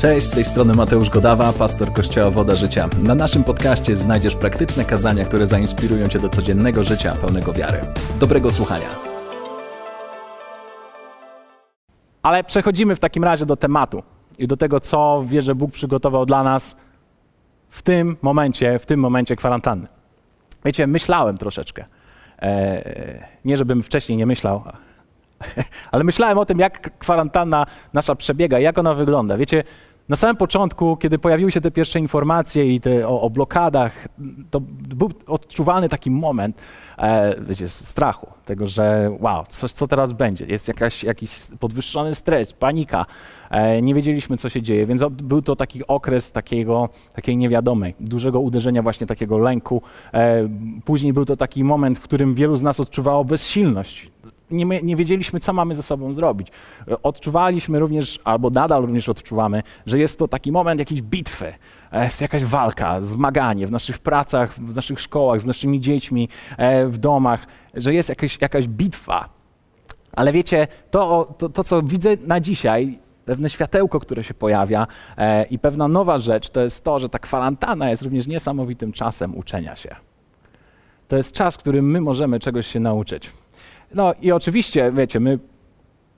[0.00, 2.88] Cześć, z tej strony Mateusz Godawa, pastor Kościoła Woda Życia.
[3.02, 7.80] Na naszym podcaście znajdziesz praktyczne kazania, które zainspirują Cię do codziennego życia pełnego wiary.
[8.20, 8.86] Dobrego słuchania.
[12.22, 14.02] Ale przechodzimy w takim razie do tematu
[14.38, 16.76] i do tego, co wierzę Bóg przygotował dla nas
[17.68, 19.88] w tym momencie, w tym momencie kwarantanny.
[20.64, 21.84] Wiecie, myślałem troszeczkę.
[22.42, 24.62] E, nie, żebym wcześniej nie myślał,
[25.92, 29.36] ale myślałem o tym, jak kwarantanna nasza przebiega, jak ona wygląda.
[29.36, 29.64] Wiecie,
[30.10, 34.08] na samym początku, kiedy pojawiły się te pierwsze informacje i te o, o blokadach,
[34.50, 34.60] to
[34.96, 36.62] był odczuwalny taki moment
[36.98, 42.52] e, wiecie, strachu, tego, że wow, coś co teraz będzie, jest jakaś, jakiś podwyższony stres,
[42.52, 43.06] panika,
[43.50, 48.40] e, nie wiedzieliśmy co się dzieje, więc był to taki okres takiego, takiej niewiadomej, dużego
[48.40, 49.82] uderzenia właśnie takiego lęku.
[50.14, 50.48] E,
[50.84, 54.10] później był to taki moment, w którym wielu z nas odczuwało bezsilność,
[54.50, 56.48] nie, nie, wiedzieliśmy, co mamy ze sobą zrobić.
[57.02, 61.54] Odczuwaliśmy również, albo nadal również odczuwamy, że jest to taki moment jakiejś bitwy,
[61.92, 66.86] e, jest jakaś walka, zmaganie w naszych pracach, w naszych szkołach, z naszymi dziećmi, e,
[66.86, 69.28] w domach, że jest jakaś, jakaś bitwa.
[70.12, 75.44] Ale wiecie, to, to, to, co widzę na dzisiaj, pewne światełko, które się pojawia e,
[75.44, 79.76] i pewna nowa rzecz, to jest to, że ta kwarantanna jest również niesamowitym czasem uczenia
[79.76, 79.96] się.
[81.08, 83.30] To jest czas, w którym my możemy czegoś się nauczyć.
[83.94, 85.38] No i oczywiście, wiecie, my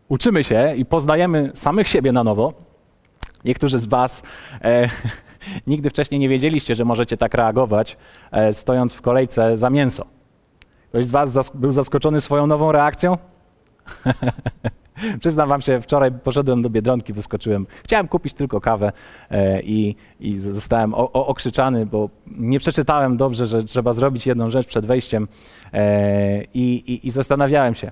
[0.08, 2.52] uczymy się i poznajemy samych siebie na nowo.
[3.44, 4.22] Niektórzy z Was
[4.64, 4.88] e,
[5.66, 7.96] nigdy wcześniej nie wiedzieliście, że możecie tak reagować,
[8.32, 10.06] e, stojąc w kolejce za mięso.
[10.88, 13.18] Ktoś z Was zas był zaskoczony swoją nową reakcją?
[15.20, 17.66] Przyznam wam się, wczoraj poszedłem do Biedronki, wyskoczyłem.
[17.84, 18.92] Chciałem kupić tylko kawę
[19.30, 24.50] e, i, i zostałem o, o, okrzyczany, bo nie przeczytałem dobrze, że trzeba zrobić jedną
[24.50, 25.28] rzecz przed wejściem
[25.72, 27.90] e, i, i, i zastanawiałem się.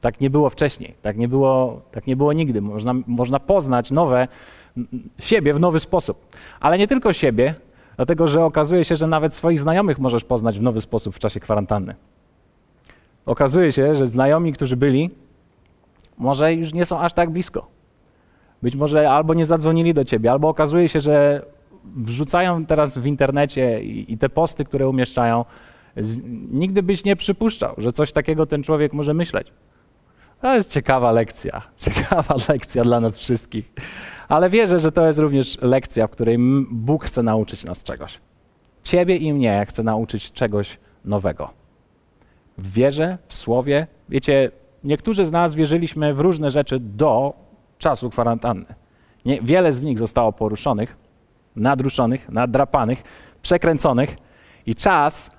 [0.00, 2.60] Tak nie było wcześniej, tak nie było, tak nie było nigdy.
[2.60, 4.28] Można, można poznać nowe
[5.18, 6.26] siebie w nowy sposób.
[6.60, 7.54] Ale nie tylko siebie,
[7.96, 11.40] dlatego że okazuje się, że nawet swoich znajomych możesz poznać w nowy sposób w czasie
[11.40, 11.94] kwarantanny.
[13.26, 15.10] Okazuje się, że znajomi, którzy byli
[16.22, 17.66] może już nie są aż tak blisko.
[18.62, 21.42] Być może albo nie zadzwonili do ciebie, albo okazuje się, że
[21.84, 25.44] wrzucają teraz w internecie i, i te posty, które umieszczają,
[25.96, 29.52] z, nigdy byś nie przypuszczał, że coś takiego ten człowiek może myśleć.
[30.40, 33.72] To jest ciekawa lekcja, ciekawa lekcja dla nas wszystkich.
[34.28, 36.36] Ale wierzę, że to jest również lekcja, w której
[36.70, 38.20] Bóg chce nauczyć nas czegoś.
[38.82, 41.50] Ciebie i mnie chce nauczyć czegoś nowego.
[42.58, 43.86] W wierze, w słowie.
[44.08, 44.50] Wiecie,
[44.84, 47.32] niektórzy z nas wierzyliśmy w różne rzeczy do
[47.78, 48.74] czasu kwarantanny.
[49.24, 50.96] Nie, wiele z nich zostało poruszonych,
[51.56, 53.02] nadruszonych, nadrapanych,
[53.42, 54.16] przekręconych
[54.66, 55.30] i czas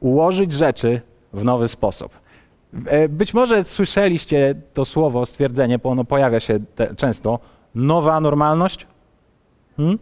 [0.00, 1.00] ułożyć rzeczy
[1.32, 2.12] w nowy sposób.
[2.86, 7.38] E, być może słyszeliście to słowo, stwierdzenie, bo ono pojawia się te, często.
[7.74, 8.86] Nowa normalność?
[9.76, 9.98] Hmm?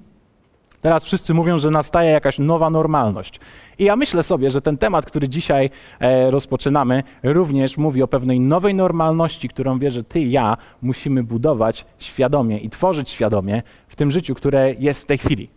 [0.84, 3.40] Teraz wszyscy mówią, że nastaje jakaś nowa normalność.
[3.78, 8.40] I ja myślę sobie, że ten temat, który dzisiaj e, rozpoczynamy, również mówi o pewnej
[8.40, 14.10] nowej normalności, którą wierzę ty i ja musimy budować świadomie i tworzyć świadomie w tym
[14.10, 15.48] życiu, które jest w tej chwili.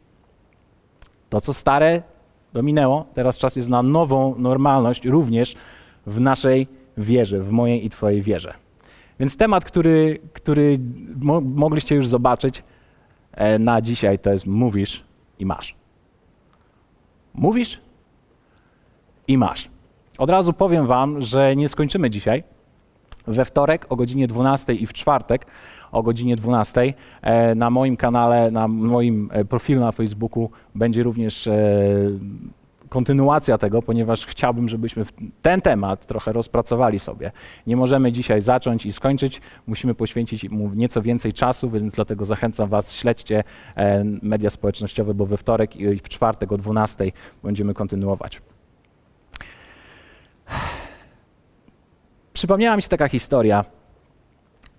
[1.29, 2.01] To, co stare,
[2.53, 5.55] dominęło, teraz czas jest na nową normalność, również
[6.05, 6.67] w naszej
[6.97, 8.53] wierze, w mojej i Twojej wierze.
[9.19, 10.77] Więc temat, który, który
[11.15, 12.63] mo mogliście już zobaczyć
[13.31, 15.06] e, na dzisiaj, to jest mówisz
[15.39, 15.75] i masz.
[17.33, 17.81] Mówisz
[19.27, 19.69] i masz.
[20.17, 22.43] Od razu powiem Wam, że nie skończymy dzisiaj.
[23.27, 25.45] We wtorek o godzinie 12 i w czwartek
[25.91, 31.47] o godzinie 12 e, na moim kanale, na moim e, profilu na Facebooku będzie również
[31.47, 31.57] e,
[32.89, 35.05] kontynuacja tego, ponieważ chciałbym, żebyśmy
[35.41, 37.31] ten temat trochę rozpracowali sobie.
[37.67, 42.69] Nie możemy dzisiaj zacząć i skończyć, musimy poświęcić mu nieco więcej czasu, więc dlatego zachęcam
[42.69, 43.43] Was, śledźcie
[43.75, 47.11] e, media społecznościowe, bo we wtorek i w czwartek o 12
[47.43, 48.41] będziemy kontynuować.
[52.33, 53.65] Przypomniała mi się taka historia.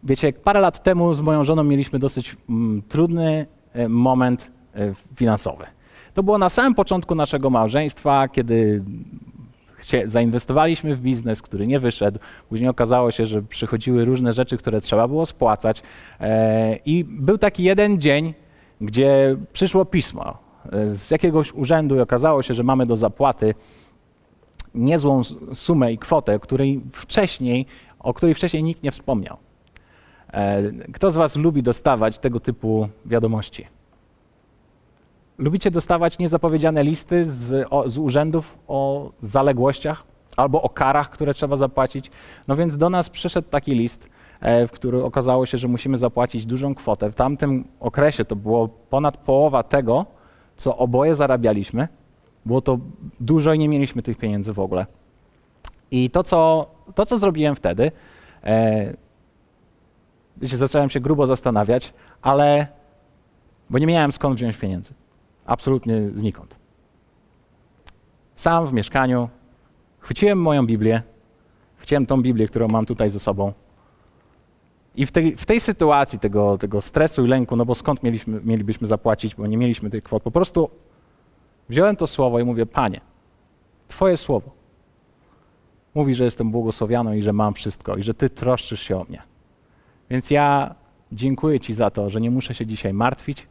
[0.03, 5.67] Wiecie, parę lat temu z moją żoną mieliśmy dosyć mm, trudny e, moment e, finansowy.
[6.19, 8.85] To było na samym początku naszego małżeństwa, kiedy
[10.05, 12.19] zainwestowaliśmy w biznes, który nie wyszedł.
[12.49, 15.83] Później okazało się, że przychodziły różne rzeczy, które trzeba było spłacać.
[16.21, 18.35] E, I był taki jeden dzień,
[18.81, 20.39] gdzie przyszło pismo
[20.73, 23.55] e, z jakiegoś urzędu i okazało się, że mamy do zapłaty
[24.75, 25.23] niezłą
[25.55, 27.67] sumę i kwotę, której wcześniej,
[27.99, 29.37] o której wcześniej nikt nie wspomniał.
[30.33, 30.63] E,
[30.93, 33.78] kto z Was lubi dostawać tego typu wiadomości?
[35.39, 40.05] Lubicie dostawać niezapowiedziane listy z, o, z urzędów o zaległościach
[40.37, 42.11] albo o karach, które trzeba zapłacić?
[42.49, 44.09] No więc do nas przyszedł taki list
[44.41, 47.11] e, w którym okazało się, że musimy zapłacić dużą kwotę.
[47.11, 50.07] W tamtym okresie to było ponad połowa tego,
[50.57, 51.89] co oboje zarabialiśmy.
[52.47, 52.79] Było to
[53.21, 54.87] dużo i nie mieliśmy tych pieniędzy w ogóle.
[55.91, 57.93] I to, co, to, co zrobiłem wtedy,
[58.45, 58.97] e,
[60.43, 62.67] zacząłem się grubo zastanawiać, ale
[63.71, 64.95] bo nie miałem skąd wziąć pieniędzy.
[65.49, 66.57] Absolutnie znikąd.
[68.35, 69.29] Sam w mieszkaniu
[69.99, 71.03] chwyciłem moją Biblię,
[71.77, 73.53] chwyciłem tą Biblię, którą mam tutaj ze sobą.
[74.95, 78.41] I w tej, w tej sytuacji tego, tego stresu i lęku, no bo skąd mieliśmy,
[78.45, 80.71] mielibyśmy zapłacić, bo nie mieliśmy tych kwot, po prostu
[81.69, 83.01] wziąłem to słowo i mówię, Panie,
[83.89, 84.51] Twoje słowo
[85.95, 89.23] mówi, że jestem błogosławioną i że mam wszystko i że Ty troszczysz się o mnie.
[90.11, 90.75] Więc ja
[91.13, 93.47] dziękuję Ci za to, że nie muszę się dzisiaj martwić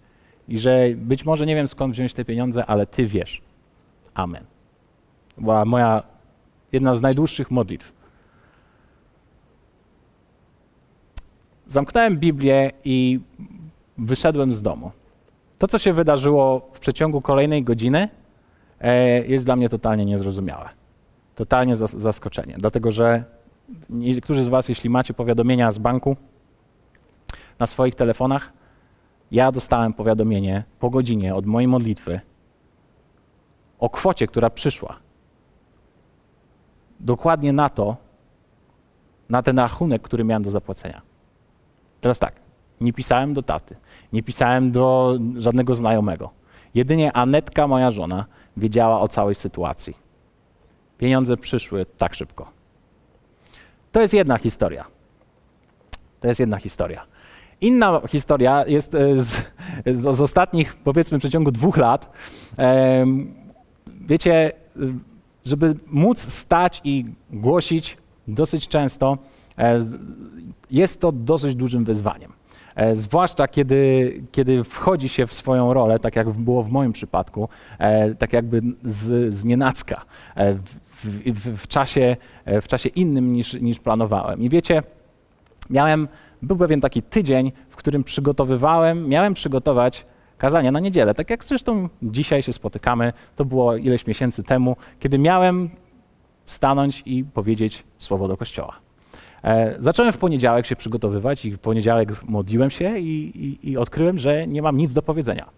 [0.47, 3.41] i że być może nie wiem skąd wziąć te pieniądze, ale Ty wiesz.
[4.13, 4.43] Amen.
[5.35, 6.03] To była moja
[6.71, 7.93] jedna z najdłuższych modlitw.
[11.67, 13.19] Zamknąłem Biblię i
[13.97, 14.91] wyszedłem z domu.
[15.59, 18.09] To, co się wydarzyło w przeciągu kolejnej godziny,
[18.81, 20.69] e, jest dla mnie totalnie niezrozumiałe.
[21.35, 23.23] Totalnie zaskoczenie, dlatego że
[23.89, 26.17] niektórzy z Was, jeśli macie powiadomienia z banku
[27.59, 28.53] na swoich telefonach,
[29.31, 32.19] ja dostałem powiadomienie po godzinie od mojej modlitwy
[33.79, 34.99] o kwocie, która przyszła.
[36.99, 37.97] Dokładnie na to,
[39.29, 41.01] na ten rachunek, który miałem do zapłacenia.
[42.01, 42.33] Teraz tak,
[42.81, 43.75] nie pisałem do taty,
[44.13, 46.29] nie pisałem do żadnego znajomego.
[46.73, 48.25] Jedynie Anetka, moja żona,
[48.57, 49.97] wiedziała o całej sytuacji.
[50.97, 52.51] Pieniądze przyszły tak szybko.
[53.91, 54.85] To jest jedna historia.
[56.19, 57.05] To jest jedna historia.
[57.61, 59.51] Inna historia jest e, z,
[59.85, 62.11] z, z ostatnich, powiedzmy, przeciągu dwóch lat.
[63.87, 64.51] Wiecie,
[65.45, 69.17] żeby móc stać i głosić dosyć często,
[69.57, 69.79] e,
[70.71, 72.33] jest to dosyć dużym wyzwaniem.
[72.75, 77.49] E, zwłaszcza kiedy, kiedy wchodzi się w swoją rolę, tak jak było w moim przypadku,
[78.19, 80.01] tak jakby z, z nienacka,
[80.35, 80.77] w,
[81.31, 84.41] w, w, czasie, w czasie innym niż, niż planowałem.
[84.41, 84.81] I wiecie,
[85.69, 86.07] miałem
[86.41, 90.05] był pewien taki tydzień, w którym przygotowywałem, miałem przygotować
[90.37, 91.13] kazania na niedzielę.
[91.13, 95.69] Tak jak zresztą dzisiaj się spotykamy, to było ileś miesięcy temu, kiedy miałem
[96.45, 98.73] stanąć i powiedzieć słowo do kościoła.
[99.43, 104.17] E, zacząłem w poniedziałek się przygotowywać i w poniedziałek modliłem się i, i, i odkryłem,
[104.17, 105.49] że nie mam nic do powiedzenia.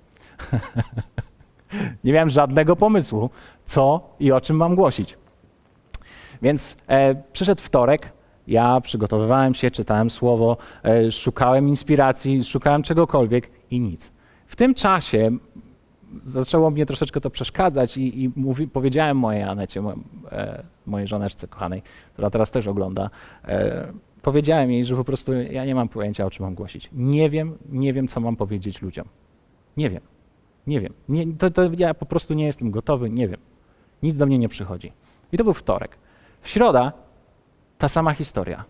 [2.03, 3.29] nie miałem żadnego pomysłu,
[3.65, 5.17] co i o czym mam głosić.
[6.41, 8.11] Więc e, przyszedł wtorek,
[8.49, 14.11] ja przygotowywałem się, czytałem słowo, e, szukałem inspiracji, szukałem czegokolwiek i nic.
[14.47, 15.31] W tym czasie
[16.21, 19.83] zaczęło mnie troszeczkę to przeszkadzać i, i mówi, powiedziałem mojej Anecie,
[20.31, 21.81] e, mojej żoneczce kochanej,
[22.13, 23.09] która teraz też ogląda,
[23.45, 23.91] e,
[24.21, 26.89] powiedziałem jej, że po prostu ja nie mam pojęcia, o czym mam głosić.
[26.93, 29.05] Nie wiem, nie wiem, co mam powiedzieć ludziom.
[29.77, 30.01] Nie wiem,
[30.67, 30.93] nie wiem.
[31.09, 33.39] Nie, to, to ja po prostu nie jestem gotowy, nie wiem.
[34.03, 34.91] Nic do mnie nie przychodzi.
[35.31, 35.97] I to był wtorek.
[36.41, 36.93] W środa
[37.79, 38.65] ta sama historia.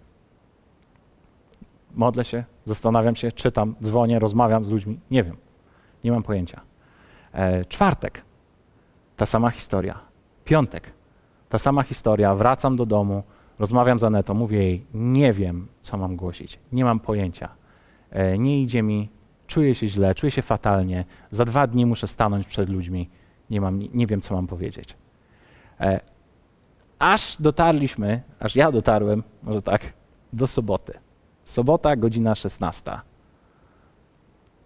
[1.96, 5.00] Modlę się, zastanawiam się, czytam, dzwonię, rozmawiam z ludźmi.
[5.12, 5.38] Nie wiem,
[6.04, 6.62] nie mam pojęcia.
[7.34, 8.26] E, czwartek,
[9.18, 10.00] ta sama historia.
[10.46, 10.94] Piątek,
[11.50, 12.36] ta sama historia.
[12.36, 13.24] Wracam do domu,
[13.60, 17.50] rozmawiam z Anetą, mówię jej, nie wiem, co mam głosić, nie mam pojęcia.
[18.12, 19.10] E, nie idzie mi,
[19.48, 21.06] czuję się źle, czuję się fatalnie.
[21.32, 23.10] Za dwa dni muszę stanąć przed ludźmi,
[23.50, 24.98] nie, mam, nie wiem, co mam powiedzieć.
[25.80, 26.00] E,
[27.00, 29.82] aż dotarliśmy, aż ja dotarłem, może tak,
[30.34, 30.94] do soboty.
[31.46, 32.92] Sobota, godzina 16.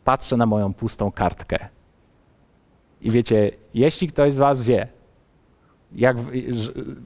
[0.03, 1.59] Patrzę na moją pustą kartkę.
[3.01, 4.87] I wiecie, jeśli ktoś z Was wie,
[5.91, 6.17] jak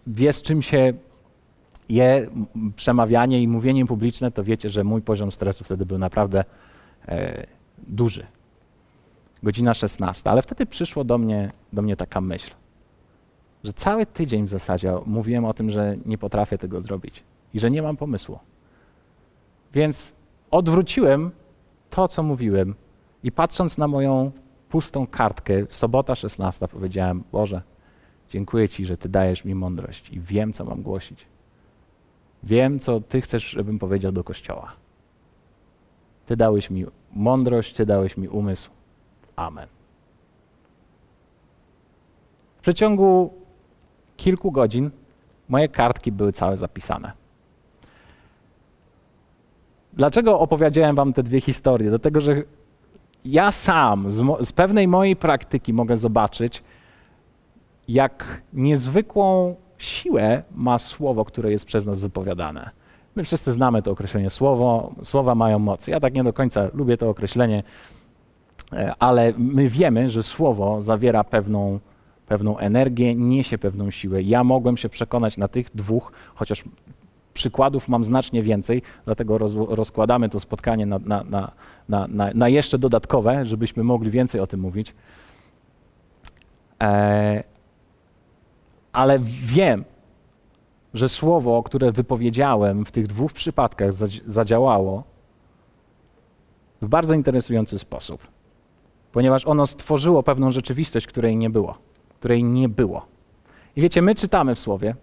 [0.08, 0.94] wie, z czym się
[1.90, 2.30] je
[2.76, 6.44] przemawianie i mówienie publiczne, to wiecie, że mój poziom stresu wtedy był naprawdę
[7.08, 8.26] e, duży.
[9.44, 10.30] Godzina 16.
[10.30, 12.52] Ale wtedy przyszło do mnie, do mnie taka myśl
[13.68, 17.72] że cały tydzień w zasadzie mówiłem o tym, że nie potrafię tego zrobić i że
[17.72, 18.40] nie mam pomysłu.
[19.74, 20.14] Więc
[20.52, 21.32] odwróciłem
[21.90, 22.76] to, co mówiłem
[23.24, 24.32] i patrząc na moją
[24.70, 27.62] pustą kartkę, sobota 16, powiedziałem: Boże,
[28.30, 31.26] dziękuję Ci, że Ty dajesz mi mądrość i wiem, co mam głosić.
[32.44, 34.74] Wiem, co Ty chcesz, żebym powiedział do kościoła.
[36.26, 38.70] Ty dałeś mi mądrość, Ty dałeś mi umysł.
[39.36, 39.68] Amen.
[42.58, 43.47] W przeciągu
[44.18, 44.92] kilku godzin
[45.50, 47.12] moje kartki były całe zapisane.
[49.94, 51.90] Dlaczego opowiedziałem wam te dwie historie?
[51.90, 52.44] Dlatego, że
[53.26, 56.64] ja sam z, z pewnej mojej praktyki mogę zobaczyć,
[57.88, 62.70] jak niezwykłą siłę ma słowo, które jest przez nas wypowiadane.
[63.16, 65.88] My wszyscy znamy to określenie słowo, słowa mają moc.
[65.88, 67.64] Ja tak nie do końca lubię to określenie,
[68.74, 71.80] e, ale my wiemy, że słowo zawiera pewną,
[72.28, 74.22] pewną energię, niesie pewną siłę.
[74.22, 76.64] Ja mogłem się przekonać na tych dwóch, chociaż
[77.34, 81.52] przykładów mam znacznie więcej, dlatego roz, rozkładamy to spotkanie na, na,
[81.90, 84.96] na, na, jeszcze dodatkowe, żebyśmy mogli więcej o tym mówić.
[86.84, 87.44] E,
[88.94, 89.84] ale wiem,
[90.94, 93.94] że słowo, które wypowiedziałem w tych dwóch przypadkach
[94.26, 95.04] zadziałało
[96.82, 98.28] w bardzo interesujący sposób,
[99.12, 101.78] ponieważ ono stworzyło pewną rzeczywistość, której nie było,
[102.20, 103.06] której nie było.
[103.76, 104.96] I wiecie, my czytamy w słowie,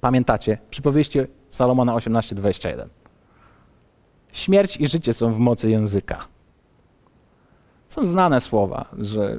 [0.00, 1.18] pamiętacie, przypowieści
[1.50, 2.88] Salomona 18:21.
[4.32, 6.24] Śmierć i życie są w mocy języka.
[7.88, 9.38] Są znane słowa, że,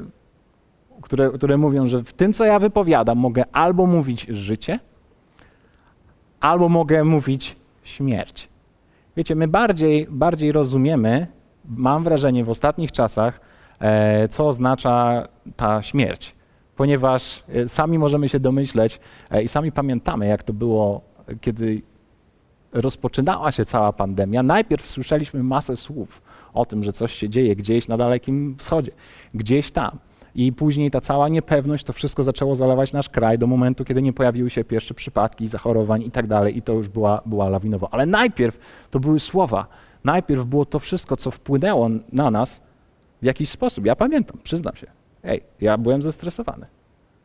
[1.02, 4.80] które, które mówią, że w tym, co ja wypowiadam, mogę albo mówić życie,
[6.40, 8.50] albo mogę mówić śmierć.
[9.18, 11.28] Wiecie, my bardziej, bardziej rozumiemy,
[11.66, 13.40] mam wrażenie w ostatnich czasach,
[13.80, 16.35] e, co oznacza ta śmierć,
[16.76, 19.00] ponieważ e, sami możemy się domyśleć
[19.32, 21.02] e, i sami pamiętamy, jak to było,
[21.42, 21.82] kiedy
[22.74, 24.44] rozpoczynała się cała pandemia.
[24.44, 26.22] Najpierw słyszeliśmy masę słów
[26.54, 28.92] o tym, że coś się dzieje gdzieś na Dalekim Wschodzie,
[29.34, 29.98] gdzieś tam.
[30.36, 34.14] I później ta cała niepewność, to wszystko zaczęło zalewać nasz kraj do momentu, kiedy nie
[34.14, 37.94] pojawiły się pierwsze przypadki zachorowań i tak dalej, i to już była, była lawinowo.
[37.94, 38.60] Ale najpierw
[38.92, 39.68] to były słowa.
[40.04, 42.62] Najpierw było to wszystko, co wpłynęło na nas
[43.22, 43.86] w jakiś sposób.
[43.86, 44.88] Ja pamiętam, przyznam się.
[45.26, 46.66] Ej, ja byłem zestresowany.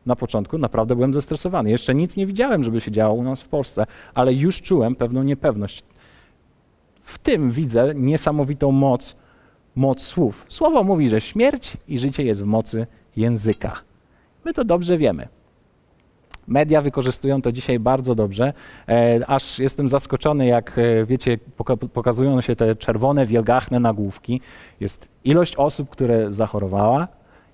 [0.05, 1.69] Na początku naprawdę byłem zestresowany.
[1.69, 5.23] Jeszcze nic nie widziałem, żeby się działo u nas w Polsce, ale już czułem pewną
[5.23, 5.83] niepewność.
[7.03, 9.15] W tym widzę niesamowitą moc,
[9.75, 10.45] moc słów.
[10.49, 13.81] Słowo mówi, że śmierć i życie jest w mocy języka.
[14.45, 15.27] My to dobrze wiemy.
[16.47, 18.53] Media wykorzystują to dzisiaj bardzo dobrze,
[18.87, 21.37] e, aż jestem zaskoczony, jak e, wiecie,
[21.93, 24.41] pokazują się te czerwone, wielgachne nagłówki.
[24.79, 27.07] Jest ilość osób, które zachorowała,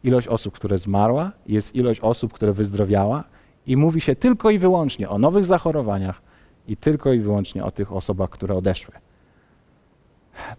[0.04, 3.24] ilość osób, które zmarła, jest ilość osób, które wyzdrowiała
[3.68, 6.22] i mówi się tylko i wyłącznie o nowych zachorowaniach
[6.68, 8.96] i tylko i wyłącznie o tych osobach, które odeszły.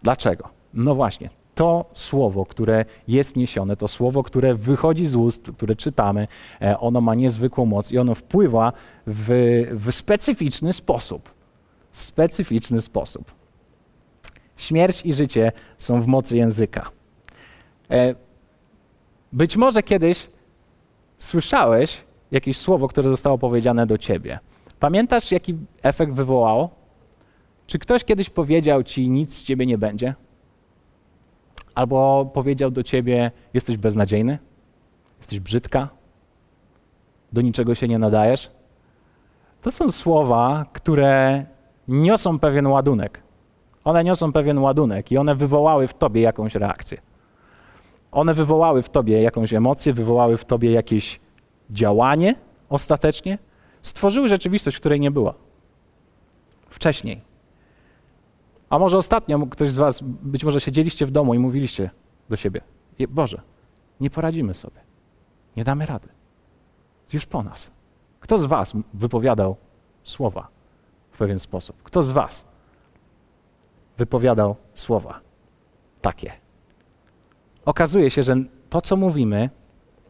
[0.02, 0.48] Dlaczego?
[0.74, 6.28] No właśnie, to słowo, które jest niesione, to słowo, które wychodzi z ust, które czytamy,
[6.62, 8.72] e, ono ma niezwykłą moc i ono wpływa
[9.06, 9.28] w,
[9.72, 11.30] w specyficzny sposób.
[11.90, 13.32] W specyficzny sposób.
[14.56, 16.90] Śmierć i życie są w mocy języka.
[19.32, 20.30] Być może kiedyś
[21.18, 24.38] słyszałeś jakieś słowo, które zostało powiedziane do ciebie.
[24.80, 26.70] Pamiętasz, jaki efekt wywołało?
[27.66, 30.14] Czy ktoś kiedyś powiedział ci, nic z ciebie nie będzie?
[31.74, 34.38] Albo powiedział do ciebie, jesteś beznadziejny,
[35.18, 35.88] jesteś brzydka,
[37.32, 38.50] do niczego się nie nadajesz.
[39.62, 41.44] To są słowa, które
[41.88, 43.22] niosą pewien ładunek.
[43.84, 46.98] One niosą pewien ładunek i one wywołały w tobie jakąś reakcję.
[48.12, 51.20] One wywołały w tobie jakąś emocję, wywołały w tobie jakieś
[51.70, 52.34] działanie
[52.68, 53.38] ostatecznie,
[53.82, 55.34] stworzyły rzeczywistość, której nie było
[56.68, 57.20] wcześniej.
[58.70, 61.90] A może ostatnio ktoś z Was, być może siedzieliście w domu i mówiliście
[62.28, 62.60] do siebie:
[63.08, 63.40] Boże,
[64.00, 64.80] nie poradzimy sobie,
[65.56, 66.08] nie damy rady.
[67.12, 67.70] Już po nas.
[68.20, 69.56] Kto z Was wypowiadał
[70.02, 70.48] słowa
[71.10, 71.82] w pewien sposób?
[71.82, 72.46] Kto z Was
[73.98, 75.20] wypowiadał słowa
[76.00, 76.47] takie?
[77.68, 78.36] Okazuje się, że
[78.70, 79.50] to, co mówimy,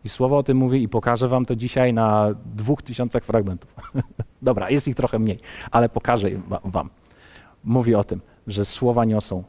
[0.04, 3.74] i słowo o tym mówi, i pokażę Wam to dzisiaj na dwóch tysiącach fragmentów.
[4.42, 6.28] Dobra, jest ich trochę mniej, ale pokażę
[6.64, 6.90] Wam.
[7.64, 9.44] Mówi o tym, że słowa niosą,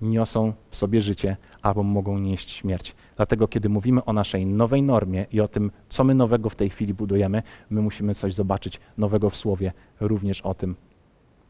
[0.00, 2.94] niosą w sobie życie albo mogą nieść śmierć.
[3.16, 6.70] Dlatego, kiedy mówimy o naszej nowej normie i o tym, co my nowego w tej
[6.70, 10.76] chwili budujemy, my musimy coś zobaczyć nowego w słowie, również o tym,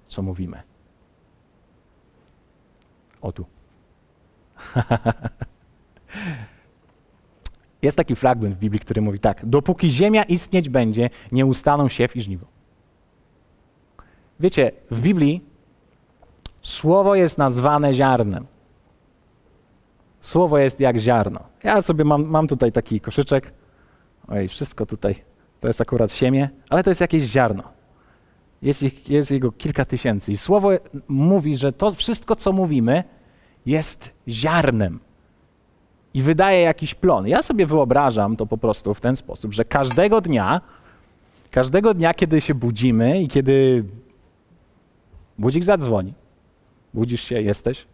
[0.09, 0.63] co mówimy.
[3.21, 3.45] O tu.
[7.83, 12.17] Jest taki fragment w Biblii, który mówi tak: Dopóki ziemia istnieć będzie, nie ustaną siew
[12.17, 12.47] i żniwo.
[14.41, 15.57] Wiecie, w Biblii
[16.67, 18.47] Słowo jest nazwane ziarnem.
[20.21, 21.41] Słowo jest jak ziarno.
[21.65, 23.53] Ja sobie mam, mam tutaj taki koszyczek.
[24.29, 25.15] Oj, wszystko tutaj.
[25.61, 27.63] To jest akurat siemię, ale to jest jakieś ziarno.
[28.63, 30.33] Jest, ich, jest jego kilka tysięcy.
[30.33, 30.71] I słowo
[31.09, 33.05] mówi, że to wszystko, co mówimy,
[33.67, 35.01] jest ziarnem.
[36.17, 37.29] I wydaje jakiś plon.
[37.29, 40.61] Ja sobie wyobrażam to po prostu w ten sposób, że każdego dnia,
[41.51, 43.85] każdego dnia, kiedy się budzimy i kiedy
[45.39, 46.15] budzik zadzwoni,
[46.95, 47.87] Budzisz się, jesteś.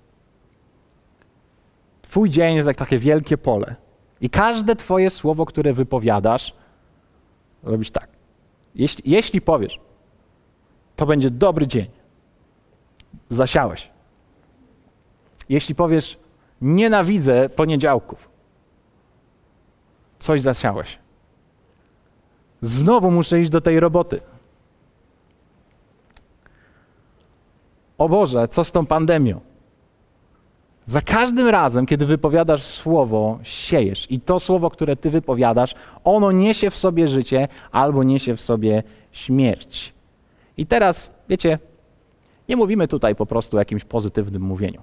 [2.02, 3.75] Twój dzień jest jak takie wielkie pole.
[4.21, 6.55] I każde Twoje słowo, które wypowiadasz,
[7.62, 8.09] robisz tak.
[8.75, 9.81] Jeśli, jeśli powiesz,
[10.97, 11.87] to będzie dobry dzień,
[13.31, 13.91] zasiałeś.
[15.49, 16.22] Jeśli powiesz,
[16.62, 18.28] nienawidzę poniedziałków,
[20.19, 20.99] coś zasiałeś.
[22.62, 24.21] Znowu muszę iść do tej roboty.
[27.99, 29.40] O Boże, co z tą pandemią?
[30.85, 34.11] Za każdym razem, kiedy wypowiadasz słowo, siejesz.
[34.11, 38.83] I to słowo, które ty wypowiadasz, ono niesie w sobie życie albo niesie w sobie
[39.12, 39.95] śmierć.
[40.57, 41.59] I teraz, wiecie,
[42.49, 44.83] nie mówimy tutaj po prostu o jakimś pozytywnym mówieniu.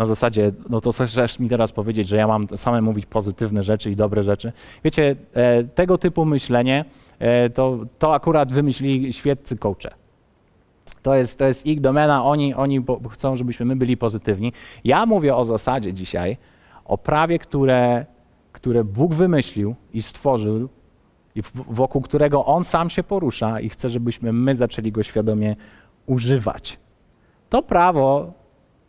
[0.00, 3.90] Na zasadzie, no to chcesz mi teraz powiedzieć, że ja mam same mówić pozytywne rzeczy
[3.90, 4.52] i dobre rzeczy.
[4.84, 6.84] Wiecie, e, tego typu myślenie
[7.18, 9.90] e, to, to akurat wymyślili świeccy coache.
[11.02, 14.52] To jest, to jest ich domena, oni, oni chcą, żebyśmy my byli pozytywni.
[14.84, 16.36] Ja mówię o zasadzie dzisiaj,
[16.84, 18.06] o prawie, które,
[18.52, 20.68] które Bóg wymyślił i stworzył,
[21.34, 25.56] i wokół którego On sam się porusza i chce, żebyśmy my zaczęli go świadomie
[26.06, 26.78] używać.
[27.50, 28.39] To prawo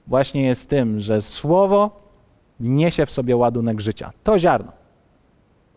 [0.08, 2.02] właśnie jest tym, że słowo
[2.60, 4.12] niesie w sobie ładunek życia.
[4.24, 4.82] To ziarno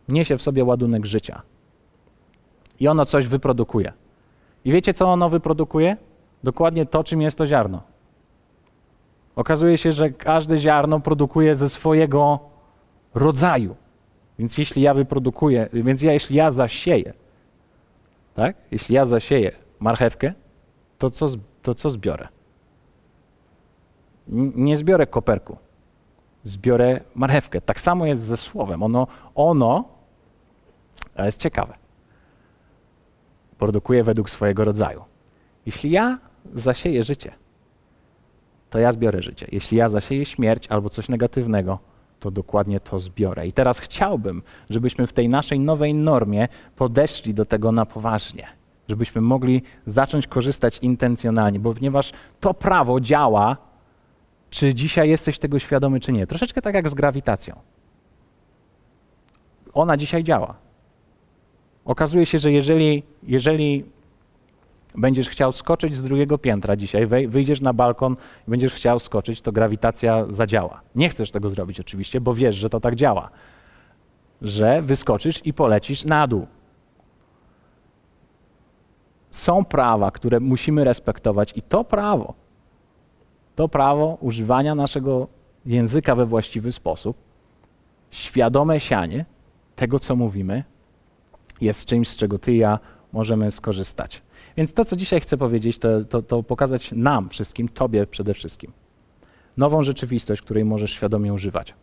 [0.08, 1.42] niesie w sobie ładunek życia.
[2.80, 3.92] I ono coś wyprodukuje.
[4.64, 5.96] I wiecie, co ono wyprodukuje?
[6.44, 7.82] dokładnie to, czym jest to ziarno.
[9.36, 12.38] Okazuje się, że każde ziarno produkuje ze swojego
[13.14, 13.76] rodzaju.
[14.38, 17.12] Więc jeśli ja wyprodukuję, więc ja, jeśli ja zasieję,
[18.34, 18.56] tak?
[18.70, 20.32] Jeśli ja zasieję marchewkę,
[20.98, 21.26] to co,
[21.62, 22.28] to co zbiorę?
[24.28, 25.56] Nie zbiorę koperku,
[26.42, 27.60] zbiorę marchewkę.
[27.60, 28.82] Tak samo jest ze słowem.
[28.82, 29.84] Ono, ono
[31.18, 31.74] jest ciekawe.
[33.58, 35.04] Produkuje według swojego rodzaju.
[35.66, 36.18] Jeśli ja
[36.54, 37.32] zasieję życie,
[38.70, 39.46] to ja zbiorę życie.
[39.52, 41.78] Jeśli ja zasieję śmierć albo coś negatywnego,
[42.20, 43.46] to dokładnie to zbiorę.
[43.46, 48.46] I teraz chciałbym, żebyśmy w tej naszej nowej normie podeszli do tego na poważnie.
[48.88, 53.56] Żebyśmy mogli zacząć korzystać intencjonalnie, bo ponieważ to prawo działa,
[54.54, 56.26] czy dzisiaj jesteś tego świadomy, czy nie.
[56.26, 57.60] Troszeczkę tak jak z grawitacją.
[59.72, 60.54] Ona dzisiaj działa.
[61.84, 63.84] Okazuje się, że jeżeli, jeżeli
[64.94, 68.16] będziesz chciał skoczyć z drugiego piętra dzisiaj, wyjdziesz na balkon
[68.48, 70.80] i będziesz chciał skoczyć, to grawitacja zadziała.
[70.94, 73.30] Nie chcesz tego zrobić oczywiście, bo wiesz, że to tak działa.
[74.42, 76.46] Że wyskoczysz i polecisz na dół.
[79.30, 82.43] Są prawa, które musimy respektować i to prawo,
[83.54, 85.28] to prawo używania naszego
[85.66, 87.16] języka we właściwy sposób,
[88.10, 89.24] świadome sianie
[89.76, 90.64] tego, co mówimy,
[91.60, 92.78] jest czymś, z czego ty i ja
[93.12, 94.22] możemy skorzystać.
[94.56, 98.72] Więc to, co dzisiaj chcę powiedzieć, to, to, to pokazać nam wszystkim, Tobie przede wszystkim,
[99.56, 101.74] nową rzeczywistość, której możesz świadomie używać,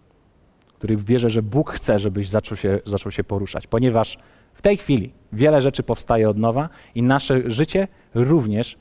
[0.75, 4.17] której wierzę, że Bóg chce, żebyś zaczął się, zaczął się poruszać, ponieważ
[4.53, 8.77] w tej chwili wiele rzeczy powstaje od nowa i nasze życie również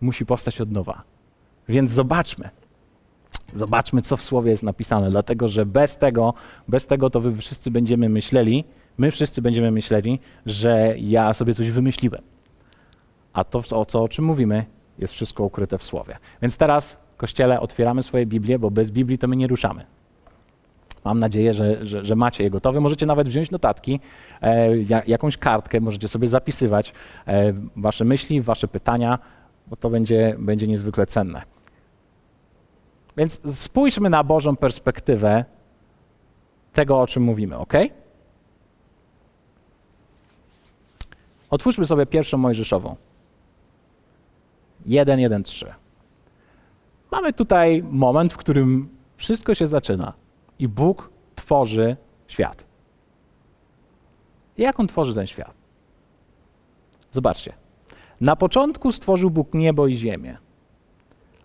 [0.00, 1.15] musi powstać od nowa.
[1.68, 2.50] Więc zobaczmy,
[3.54, 6.34] zobaczmy, co w słowie jest napisane, dlatego że bez tego,
[6.68, 8.64] bez tego to wy wszyscy będziemy myśleli,
[8.98, 12.22] my wszyscy będziemy myśleli, że ja sobie coś wymyśliłem
[13.36, 14.64] a to, o co o czym mówimy,
[14.98, 16.16] jest wszystko ukryte w Słowie.
[16.42, 19.84] Więc teraz, Kościele, otwieramy swoje Biblię, bo bez Biblii to my nie ruszamy.
[21.04, 22.80] Mam nadzieję, że, że, że macie je gotowe.
[22.80, 24.00] Możecie nawet wziąć notatki,
[24.42, 24.76] e,
[25.06, 26.92] jakąś kartkę, możecie sobie zapisywać
[27.26, 29.18] e, wasze myśli, wasze pytania,
[29.66, 31.42] bo to będzie, będzie niezwykle cenne.
[33.16, 35.44] Więc spójrzmy na Bożą perspektywę
[36.72, 37.72] tego, o czym mówimy, ok?
[41.50, 42.96] Otwórzmy sobie pierwszą Mojżeszową.
[44.86, 45.74] 1, 1, 3.
[47.12, 50.12] Mamy tutaj moment, w którym wszystko się zaczyna
[50.58, 51.96] i Bóg tworzy
[52.28, 52.64] świat.
[54.58, 55.54] Jak on tworzy ten świat?
[57.12, 57.52] Zobaczcie.
[58.20, 60.38] Na początku stworzył Bóg niebo i ziemię,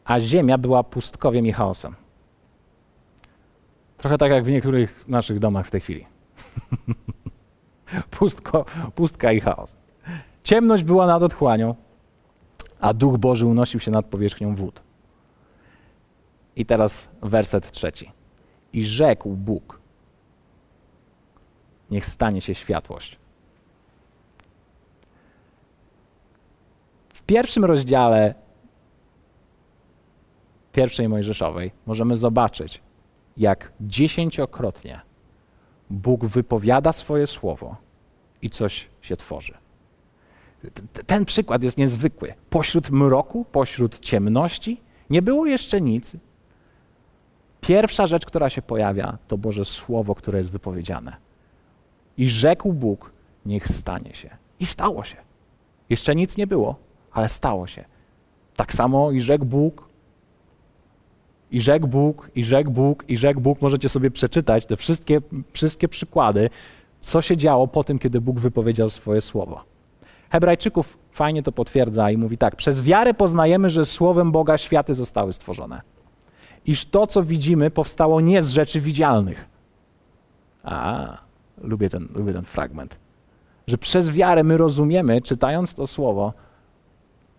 [0.05, 1.95] a ziemia była pustkowiem i chaosem.
[3.97, 6.05] Trochę tak jak w niektórych naszych domach w tej chwili.
[8.11, 9.75] Pustko, pustka i chaos.
[10.43, 11.75] Ciemność była nad otchłanią,
[12.79, 14.81] a Duch Boży unosił się nad powierzchnią wód.
[16.55, 18.11] I teraz werset trzeci.
[18.73, 19.79] I rzekł Bóg:
[21.91, 23.19] Niech stanie się światłość.
[27.09, 28.33] W pierwszym rozdziale
[30.71, 32.81] pierwszej Mojżeszowej możemy zobaczyć,
[33.37, 35.01] jak dziesięciokrotnie
[35.89, 37.75] Bóg wypowiada swoje słowo
[38.41, 39.53] i coś się tworzy.
[41.07, 42.33] Ten przykład jest niezwykły.
[42.49, 46.17] Pośród mroku, pośród ciemności nie było jeszcze nic.
[47.61, 51.15] Pierwsza rzecz, która się pojawia, to Boże Słowo, które jest wypowiedziane.
[52.17, 53.11] I rzekł Bóg,
[53.45, 54.29] niech stanie się.
[54.59, 55.17] I stało się.
[55.89, 56.75] Jeszcze nic nie było,
[57.11, 57.85] ale stało się.
[58.55, 59.89] Tak samo i rzekł Bóg,
[61.51, 63.61] i rzekł Bóg, i rzekł Bóg, i rzekł Bóg.
[63.61, 65.21] Możecie sobie przeczytać te wszystkie,
[65.53, 66.49] wszystkie przykłady,
[66.99, 69.63] co się działo po tym, kiedy Bóg wypowiedział swoje słowo.
[70.29, 75.33] Hebrajczyków fajnie to potwierdza i mówi tak: Przez wiarę poznajemy, że słowem Boga światy zostały
[75.33, 75.81] stworzone.
[76.65, 79.45] Iż to, co widzimy, powstało nie z rzeczy widzialnych.
[80.63, 81.17] A,
[81.61, 82.97] lubię ten, lubię ten fragment.
[83.67, 86.33] Że przez wiarę my rozumiemy, czytając to słowo,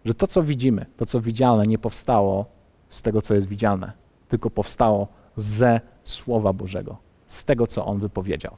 [0.04, 2.46] że to, co widzimy, to, co widzialne, nie powstało
[2.88, 3.92] z tego, co jest widzialne,
[4.32, 8.56] tylko powstało ze Słowa Bożego, z tego, co On wypowiedział.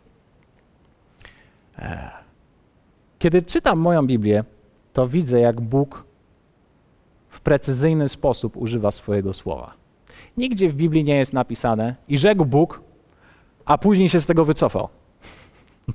[3.18, 4.44] Kiedy czytam moją Biblię,
[4.92, 6.04] to widzę, jak Bóg
[7.28, 9.74] w precyzyjny sposób używa swojego słowa.
[10.36, 12.80] Nigdzie w Biblii nie jest napisane i rzekł Bóg,
[13.64, 14.88] a później się z tego wycofał.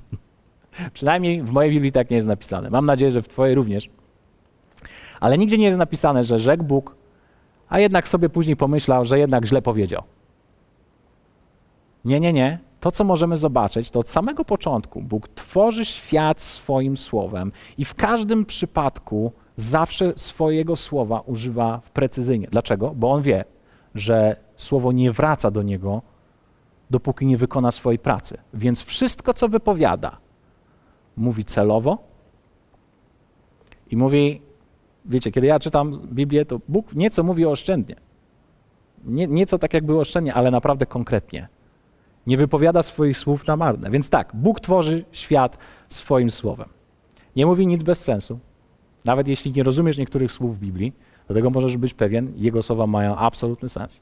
[0.96, 2.70] Przynajmniej w mojej Biblii tak nie jest napisane.
[2.70, 3.90] Mam nadzieję, że w Twojej również.
[5.20, 6.99] Ale nigdzie nie jest napisane, że rzekł Bóg,
[7.70, 10.02] a jednak sobie później pomyślał, że jednak źle powiedział.
[12.04, 12.58] Nie, nie, nie.
[12.80, 17.94] To, co możemy zobaczyć, to od samego początku Bóg tworzy świat swoim słowem i w
[17.94, 22.48] każdym przypadku zawsze swojego słowa używa precyzyjnie.
[22.50, 22.92] Dlaczego?
[22.96, 23.44] Bo on wie,
[23.94, 26.02] że słowo nie wraca do niego,
[26.90, 28.38] dopóki nie wykona swojej pracy.
[28.54, 30.16] Więc wszystko, co wypowiada,
[31.16, 31.98] mówi celowo
[33.90, 34.42] i mówi,
[35.10, 37.96] wiecie, kiedy ja czytam Biblię, to Bóg nieco mówi oszczędnie.
[39.04, 41.48] Nie, nieco tak jakby oszczędnie, ale naprawdę konkretnie.
[42.26, 43.90] Nie wypowiada swoich słów na marne.
[43.90, 46.68] Więc tak, Bóg tworzy świat swoim słowem.
[47.36, 48.38] Nie mówi nic bez sensu.
[49.04, 50.92] Nawet jeśli nie rozumiesz niektórych słów Biblii,
[51.28, 54.00] do tego możesz być pewien, jego słowa mają absolutny sens.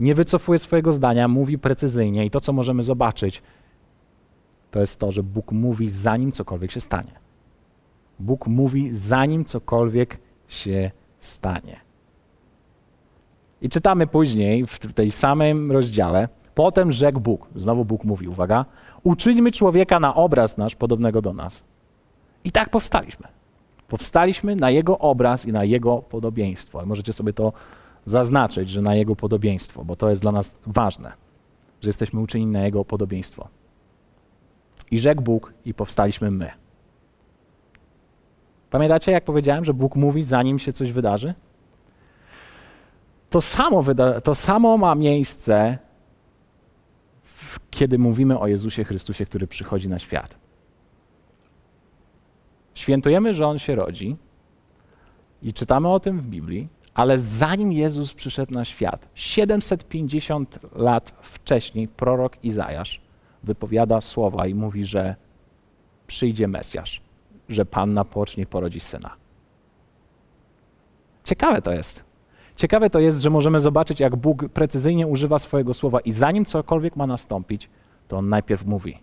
[0.00, 3.42] Nie wycofuje swojego zdania, mówi precyzyjnie i to, co możemy zobaczyć,
[4.70, 7.27] to jest to, że Bóg mówi zanim cokolwiek się stanie.
[8.18, 11.80] Bóg mówi zanim cokolwiek się stanie.
[13.62, 18.64] I czytamy później w tej samym rozdziale, potem rzekł Bóg, znowu Bóg mówi, uwaga,
[19.02, 21.64] uczyńmy człowieka na obraz nasz podobnego do nas.
[22.44, 23.28] I tak powstaliśmy.
[23.88, 26.82] Powstaliśmy na Jego obraz i na Jego podobieństwo.
[26.82, 27.52] I możecie sobie to
[28.06, 31.12] zaznaczyć, że na Jego podobieństwo, bo to jest dla nas ważne,
[31.80, 33.48] że jesteśmy uczynieni na Jego podobieństwo.
[34.90, 36.50] I rzekł Bóg i powstaliśmy my.
[38.70, 41.34] Pamiętacie, jak powiedziałem, że Bóg mówi, zanim się coś wydarzy?
[43.30, 45.78] To samo, wyda- to samo ma miejsce,
[47.70, 50.38] kiedy mówimy o Jezusie Chrystusie, który przychodzi na świat.
[52.74, 54.16] Świętujemy, że On się rodzi
[55.42, 61.88] i czytamy o tym w Biblii, ale zanim Jezus przyszedł na świat, 750 lat wcześniej
[61.88, 63.00] prorok Izajasz
[63.42, 65.14] wypowiada słowa i mówi, że
[66.06, 67.00] przyjdzie Mesjasz,
[67.48, 69.10] że Panna pocznie porodzi syna.
[71.24, 72.04] Ciekawe to jest.
[72.56, 76.96] Ciekawe to jest, że możemy zobaczyć, jak Bóg precyzyjnie używa swojego słowa i zanim cokolwiek
[76.96, 77.70] ma nastąpić,
[78.08, 78.98] to On najpierw mówi.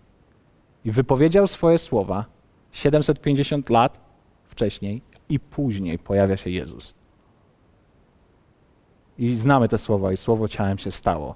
[0.84, 2.24] I wypowiedział swoje słowa
[2.72, 4.00] 750 lat
[4.44, 6.94] wcześniej i później pojawia się Jezus.
[9.18, 11.34] I znamy te słowa i słowo ciałem się stało.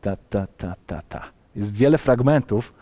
[0.00, 1.24] Ta, ta, ta, ta, ta.
[1.56, 2.74] Jest wiele fragmentów,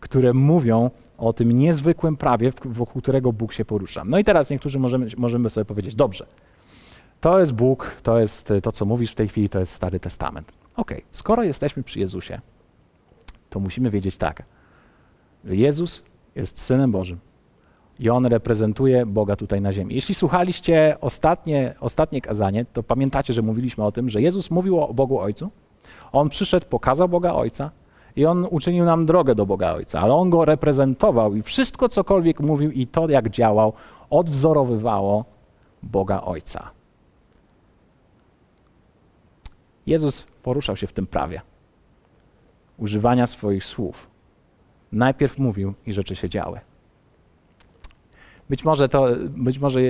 [0.00, 4.02] które mówią o tym niezwykłym prawie, wokół którego Bóg się porusza.
[4.04, 6.26] No i teraz niektórzy możemy, możemy sobie powiedzieć, dobrze,
[7.20, 10.52] to jest Bóg, to jest to, co mówisz w tej chwili, to jest Stary Testament.
[10.76, 12.40] Ok, skoro jesteśmy przy Jezusie,
[13.50, 14.42] to musimy wiedzieć tak,
[15.44, 16.02] że Jezus
[16.34, 17.18] jest Synem Bożym
[17.98, 19.94] i On reprezentuje Boga tutaj na ziemi.
[19.94, 24.94] Jeśli słuchaliście ostatnie, ostatnie kazanie, to pamiętacie, że mówiliśmy o tym, że Jezus mówił o
[24.94, 25.50] Bogu Ojcu,
[26.12, 27.70] On przyszedł, pokazał Boga Ojca
[28.16, 32.40] i On uczynił nam drogę do Boga Ojca, ale On Go reprezentował i wszystko, cokolwiek
[32.40, 33.72] mówił i to, jak działał,
[34.10, 35.24] odwzorowywało
[35.82, 36.70] Boga Ojca.
[39.86, 41.40] Jezus poruszał się w tym prawie
[42.78, 44.06] używania swoich słów.
[44.92, 46.60] Najpierw mówił i rzeczy się działy.
[48.48, 49.80] Być może, to, być może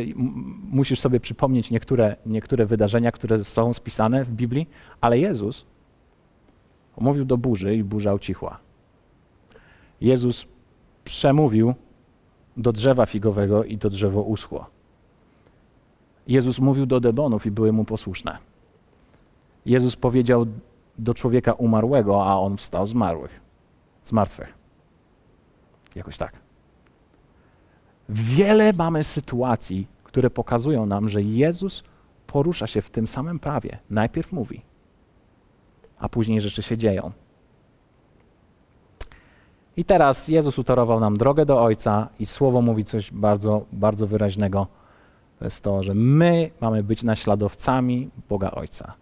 [0.71, 4.69] musisz sobie przypomnieć niektóre, niektóre wydarzenia, które są spisane w Biblii,
[5.01, 5.67] ale Jezus
[7.01, 8.59] mówił do burzy i burza ucichła.
[10.01, 10.47] Jezus
[11.05, 11.75] przemówił
[12.57, 14.67] do drzewa figowego i to drzewo uschło.
[16.27, 18.39] Jezus mówił do demonów i były mu posłuszne.
[19.67, 20.47] Jezus powiedział
[20.99, 22.95] do człowieka umarłego, a on wstał z
[24.03, 24.55] z martwych.
[25.95, 26.33] Jakoś tak.
[28.09, 31.83] Wiele mamy sytuacji, które pokazują nam, że Jezus
[32.27, 33.79] porusza się w tym samym prawie.
[33.91, 34.63] Najpierw mówi,
[36.01, 37.11] a później rzeczy się dzieją.
[39.77, 44.67] I teraz Jezus utorował nam drogę do Ojca i Słowo mówi coś bardzo, bardzo wyraźnego,
[45.39, 48.95] To jest to, że my mamy być naśladowcami Boga Ojca,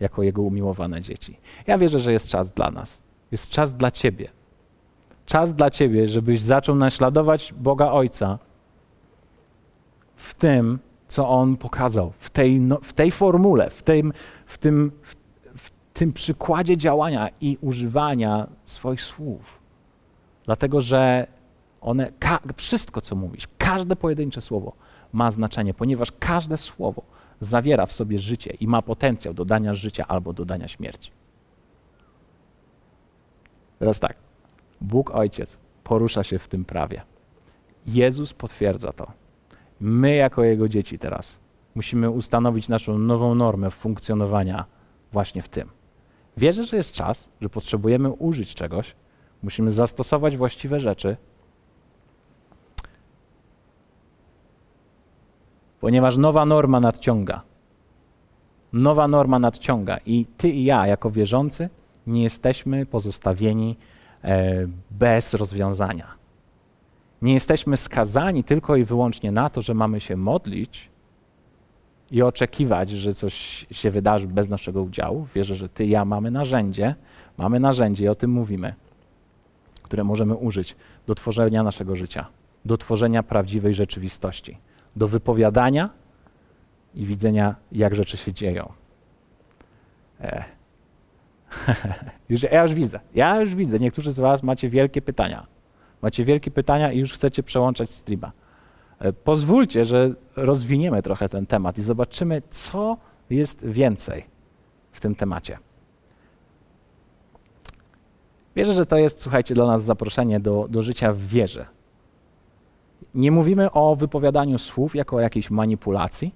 [0.00, 1.38] jako Jego umiłowane dzieci.
[1.66, 3.02] Ja wierzę, że jest czas dla nas.
[3.32, 4.28] Jest czas dla Ciebie.
[5.26, 8.38] Czas dla Ciebie, żebyś zaczął naśladować Boga Ojca
[10.16, 14.12] w tym, co On pokazał, w tej, no, w tej formule, w tym,
[14.46, 15.16] w, tym, w,
[15.96, 19.58] tym przykładzie działania i używania swoich słów.
[20.44, 21.26] Dlatego, że
[21.80, 22.12] one,
[22.56, 24.72] wszystko, co mówisz, każde pojedyncze słowo
[25.12, 27.02] ma znaczenie, ponieważ każde słowo
[27.40, 31.10] zawiera w sobie życie i ma potencjał do dania życia albo do dania śmierci.
[33.78, 34.16] Teraz tak.
[34.80, 37.02] Bóg Ojciec porusza się w tym prawie.
[37.86, 39.12] Jezus potwierdza to.
[39.80, 41.38] My, jako Jego dzieci, teraz
[41.74, 44.64] musimy ustanowić naszą nową normę funkcjonowania
[45.12, 45.68] właśnie w tym.
[46.36, 48.94] Wierzę, że jest czas, że potrzebujemy użyć czegoś,
[49.42, 51.16] musimy zastosować właściwe rzeczy,
[55.80, 57.42] ponieważ nowa norma nadciąga.
[58.72, 61.68] Nowa norma nadciąga i ty i ja, jako wierzący,
[62.06, 63.76] nie jesteśmy pozostawieni
[64.24, 66.06] e, bez rozwiązania.
[67.22, 70.90] Nie jesteśmy skazani tylko i wyłącznie na to, że mamy się modlić
[72.10, 75.26] i oczekiwać, że coś się wydarzy bez naszego udziału.
[75.34, 76.94] Wierzę, że ty i ja mamy narzędzie,
[77.38, 78.74] mamy narzędzie i o tym mówimy,
[79.82, 82.26] które możemy użyć do tworzenia naszego życia,
[82.64, 84.58] do tworzenia prawdziwej rzeczywistości,
[84.96, 85.90] do wypowiadania
[86.94, 88.72] i widzenia, jak rzeczy się dzieją.
[90.20, 90.44] E.
[92.28, 93.78] już, ja już widzę, ja już widzę.
[93.78, 95.46] Niektórzy z Was macie wielkie pytania.
[96.02, 98.32] Macie wielkie pytania i już chcecie przełączać streama.
[98.98, 102.96] E, pozwólcie, że rozwiniemy trochę ten temat i zobaczymy, co
[103.30, 104.24] jest więcej
[104.92, 105.58] w tym temacie.
[108.56, 111.66] Wierzę, że to jest, słuchajcie, dla nas zaproszenie do, do życia w wierze.
[113.14, 116.34] Nie mówimy o wypowiadaniu słów jako o jakiejś manipulacji.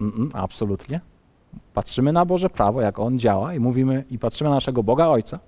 [0.00, 1.00] Mm -mm, absolutnie.
[1.74, 5.38] Patrzymy na Boże prawo, jak On działa i mówimy i patrzymy na naszego Boga Ojca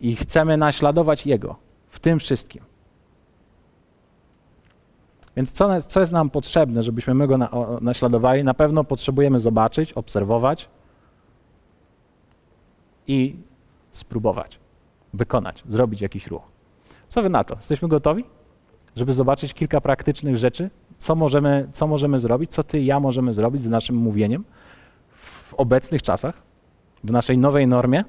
[0.00, 1.56] i chcemy naśladować Jego
[1.88, 2.62] w tym wszystkim.
[5.36, 8.44] Więc co, co jest nam potrzebne, żebyśmy my Go na, o, naśladowali?
[8.44, 10.68] Na pewno potrzebujemy zobaczyć, obserwować
[13.06, 13.36] i
[13.92, 14.58] spróbować,
[15.14, 16.42] wykonać, zrobić jakiś ruch.
[17.08, 17.56] Co wy na to?
[17.56, 18.24] Jesteśmy gotowi,
[18.96, 23.34] żeby zobaczyć kilka praktycznych rzeczy, co możemy, co możemy zrobić, co ty i ja możemy
[23.34, 24.44] zrobić z naszym mówieniem
[25.10, 26.42] w obecnych czasach,
[27.04, 28.04] w naszej nowej normie?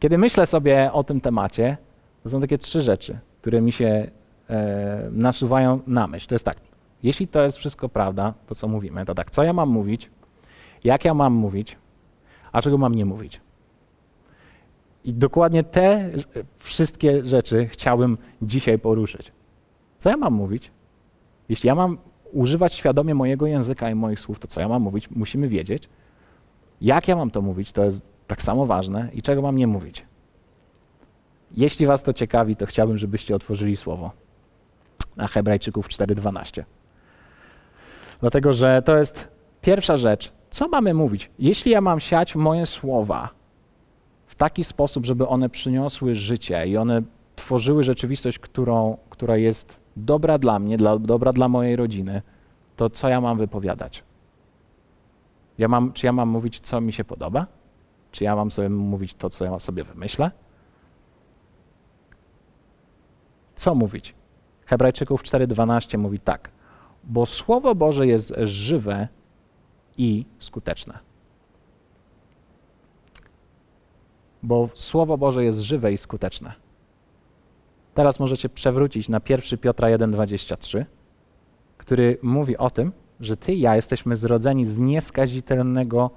[0.00, 1.76] Kiedy myślę sobie o tym temacie,
[2.22, 4.10] to są takie trzy rzeczy, które mi się
[5.10, 6.28] nasuwają na myśl.
[6.28, 6.56] To jest tak,
[7.02, 10.10] jeśli to jest wszystko prawda, to co mówimy, to tak, co ja mam mówić,
[10.84, 11.76] jak ja mam mówić,
[12.52, 13.40] a czego mam nie mówić.
[15.04, 16.10] I dokładnie te
[16.58, 19.32] wszystkie rzeczy chciałbym dzisiaj poruszyć.
[19.98, 20.70] Co ja mam mówić?
[21.48, 21.98] Jeśli ja mam
[22.32, 25.88] używać świadomie mojego języka i moich słów, to co ja mam mówić, musimy wiedzieć.
[26.80, 30.04] Jak ja mam to mówić, to jest tak samo ważne i czego mam nie mówić.
[31.56, 34.10] Jeśli Was to ciekawi, to chciałbym, żebyście otworzyli słowo
[35.18, 36.64] na Hebrajczyków 4:12.
[38.20, 39.28] Dlatego, że to jest
[39.60, 40.32] pierwsza rzecz.
[40.50, 41.30] Co mamy mówić?
[41.38, 43.30] Jeśli ja mam siać moje słowa
[44.26, 47.02] w taki sposób, żeby one przyniosły życie i one
[47.36, 52.22] tworzyły rzeczywistość, którą, która jest dobra dla mnie, dla, dobra dla mojej rodziny,
[52.76, 54.04] to co ja mam wypowiadać?
[55.58, 57.46] Ja mam, czy ja mam mówić, co mi się podoba?
[58.12, 60.30] Czy ja mam sobie mówić to, co ja sobie wymyślę?
[63.54, 64.14] Co mówić?
[64.68, 66.50] Hebrajczyków 4:12 mówi tak:
[67.04, 69.08] Bo Słowo Boże jest żywe
[69.96, 70.98] i skuteczne.
[74.42, 76.52] Bo Słowo Boże jest żywe i skuteczne.
[77.94, 80.84] Teraz możecie przewrócić na 1 Piotra 1:23,
[81.78, 86.10] który mówi o tym, że ty i ja jesteśmy zrodzeni z nieskazitelnego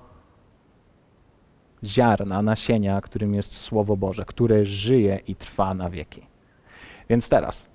[1.83, 6.21] ziarna, nasienia, którym jest Słowo Boże, które żyje i trwa na wieki.
[7.09, 7.71] Więc teraz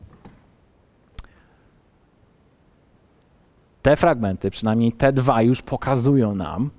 [3.86, 6.70] te fragmenty, przynajmniej te dwa, już pokazują nam,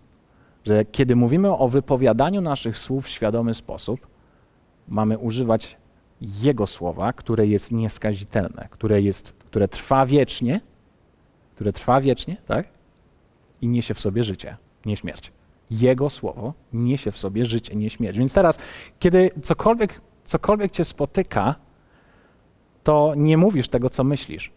[0.65, 4.07] że kiedy mówimy o wypowiadaniu naszych słów w świadomy sposób,
[4.87, 5.77] mamy używać
[6.21, 10.61] Jego słowa, które jest nieskazitelne, które, jest, które trwa wiecznie,
[11.55, 12.67] które trwa wiecznie, tak?
[13.61, 15.31] I niesie w sobie życie, nie śmierć.
[15.71, 18.17] Jego słowo niesie w sobie życie, nie śmierć.
[18.17, 18.59] Więc teraz,
[18.99, 21.55] kiedy cokolwiek, cokolwiek cię spotyka,
[22.83, 24.56] to nie mówisz tego, co myślisz.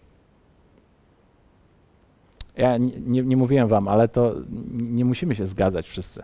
[2.57, 4.35] Ja nie, nie, mówiłem wam, ale to
[4.73, 6.23] nie musimy się zgadzać wszyscy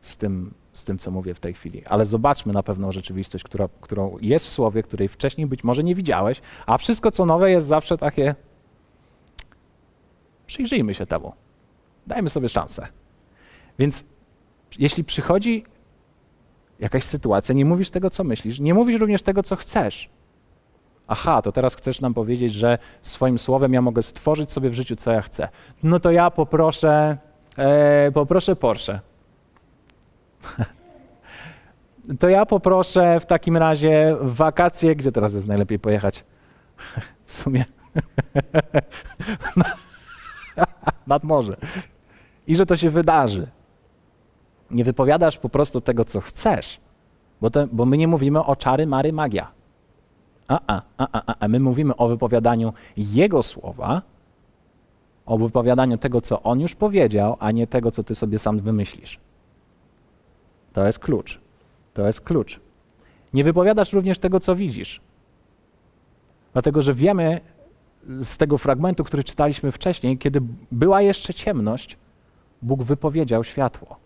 [0.00, 1.82] z tym, z tym, co mówię w tej chwili.
[1.86, 5.94] Ale zobaczmy na pewną rzeczywistość, która, którą jest w słowie, której wcześniej być może nie
[5.94, 8.34] widziałeś, a wszystko, co nowe, jest zawsze takie
[10.48, 11.32] Przyjrzyjmy się temu.
[12.06, 12.88] Dajmy sobie szansę.
[13.78, 14.04] Więc
[14.78, 15.64] jeśli przychodzi
[16.80, 20.10] jakaś sytuacja, nie mówisz tego, co myślisz, nie mówisz również tego, co chcesz.
[21.08, 24.96] Aha, to teraz chcesz nam powiedzieć, że swoim słowem ja mogę stworzyć sobie w życiu,
[24.96, 25.48] co ja chcę.
[25.82, 27.16] No to ja poproszę,
[27.56, 29.00] e, poproszę Porsche.
[32.20, 36.24] to ja poproszę w takim razie wakacje, gdzie teraz jest najlepiej pojechać?
[37.26, 37.64] w sumie.
[41.06, 41.56] Nad morze.
[42.46, 43.46] I że to się wydarzy.
[44.70, 46.80] Nie wypowiadasz po prostu tego, co chcesz,
[47.40, 49.57] bo, bo my nie mówimy o czary, mary, magia.
[50.48, 54.02] A, a, a, a, a my mówimy o wypowiadaniu Jego słowa,
[55.26, 59.20] o wypowiadaniu tego, co On już powiedział, a nie tego, co Ty sobie sam wymyślisz.
[60.72, 61.40] To jest klucz.
[61.94, 62.60] To jest klucz.
[63.34, 65.00] Nie wypowiadasz również tego, co widzisz.
[66.52, 67.40] Dlatego, że wiemy
[68.20, 70.40] z tego fragmentu, który czytaliśmy wcześniej, kiedy
[70.72, 71.96] była jeszcze ciemność,
[72.62, 73.96] Bóg wypowiedział światło.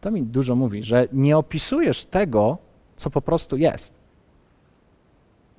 [0.00, 2.58] To mi dużo mówi, że nie opisujesz tego,
[2.96, 4.05] co po prostu jest.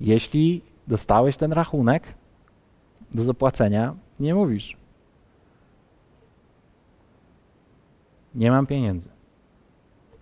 [0.00, 2.14] Jeśli dostałeś ten rachunek
[3.14, 4.76] do zapłacenia, nie mówisz.
[8.34, 9.08] Nie mam pieniędzy.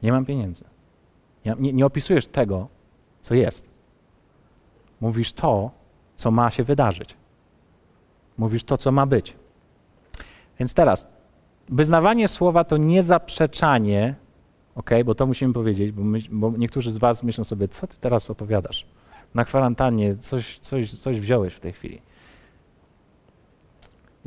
[0.02, 0.64] Nie mam pieniędzy.
[1.44, 2.68] Nie, nie opisujesz tego,
[3.20, 3.68] co jest.
[5.00, 5.70] Mówisz to,
[6.16, 7.16] co ma się wydarzyć.
[8.38, 9.36] Mówisz to, co ma być.
[10.58, 11.08] Więc teraz,
[11.68, 14.14] wyznawanie słowa to nie zaprzeczanie,
[14.74, 17.96] ok, bo to musimy powiedzieć, bo, my, bo niektórzy z Was myślą sobie, co ty
[18.00, 18.86] teraz opowiadasz?
[19.36, 22.02] Na kwarantannie coś, coś, coś wziąłeś w tej chwili.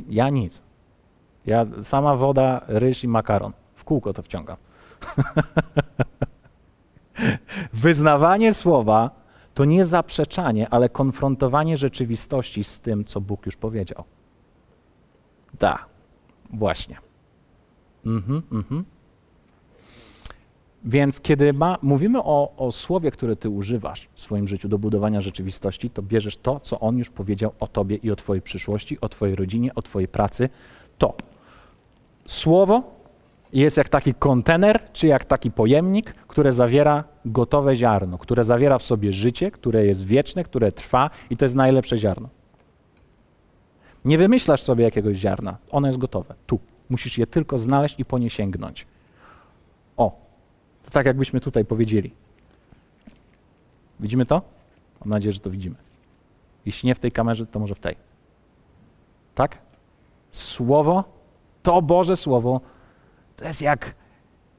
[0.08, 0.62] Ja nic.
[1.46, 3.52] Ja sama woda, ryż i makaron.
[3.74, 4.56] W kółko to wciągam.
[7.72, 9.10] Wyznawanie słowa
[9.54, 14.04] to nie zaprzeczanie, ale konfrontowanie rzeczywistości z tym, co Bóg już powiedział.
[15.58, 15.78] Da,
[16.52, 16.96] właśnie.
[18.06, 18.84] Mhm, mhm.
[20.84, 25.20] Więc kiedy ma, mówimy o, o słowie, które ty używasz w swoim życiu do budowania
[25.20, 29.08] rzeczywistości, to bierzesz to, co On już powiedział o tobie i o twojej przyszłości, o
[29.08, 30.48] twojej rodzinie, o twojej pracy.
[30.98, 31.14] To
[32.26, 32.82] słowo
[33.52, 38.82] jest jak taki kontener, czy jak taki pojemnik, które zawiera gotowe ziarno, które zawiera w
[38.82, 42.28] sobie życie, które jest wieczne, które trwa i to jest najlepsze ziarno.
[44.04, 46.60] Nie wymyślasz sobie jakiegoś ziarna, ono jest gotowe, tu.
[46.90, 48.86] Musisz je tylko znaleźć i po nie sięgnąć.
[50.90, 52.10] Tak jakbyśmy tutaj powiedzieli.
[54.00, 54.42] Widzimy to?
[55.00, 55.76] Mam nadzieję, że to widzimy.
[56.66, 57.96] Jeśli nie w tej kamerze, to może w tej.
[59.34, 59.58] Tak?
[60.30, 61.04] Słowo,
[61.62, 62.60] to Boże Słowo
[63.36, 63.94] to jest jak,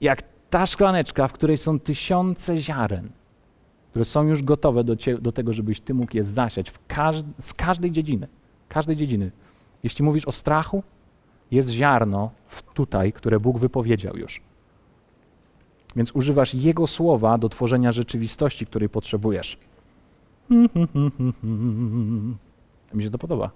[0.01, 3.09] jak ta szklaneczka, w której są tysiące ziaren,
[3.89, 7.53] które są już gotowe do, cie, do tego, żebyś ty mógł je zasiać każd z
[7.53, 8.27] każdej dziedziny.
[8.69, 9.31] Każdej dziedziny.
[9.83, 10.83] Jeśli mówisz o strachu,
[11.51, 12.31] jest ziarno
[12.73, 14.41] tutaj, które Bóg wypowiedział już.
[15.95, 19.57] Więc używasz Jego słowa do tworzenia rzeczywistości, której potrzebujesz.
[22.93, 23.49] Mi się to podoba.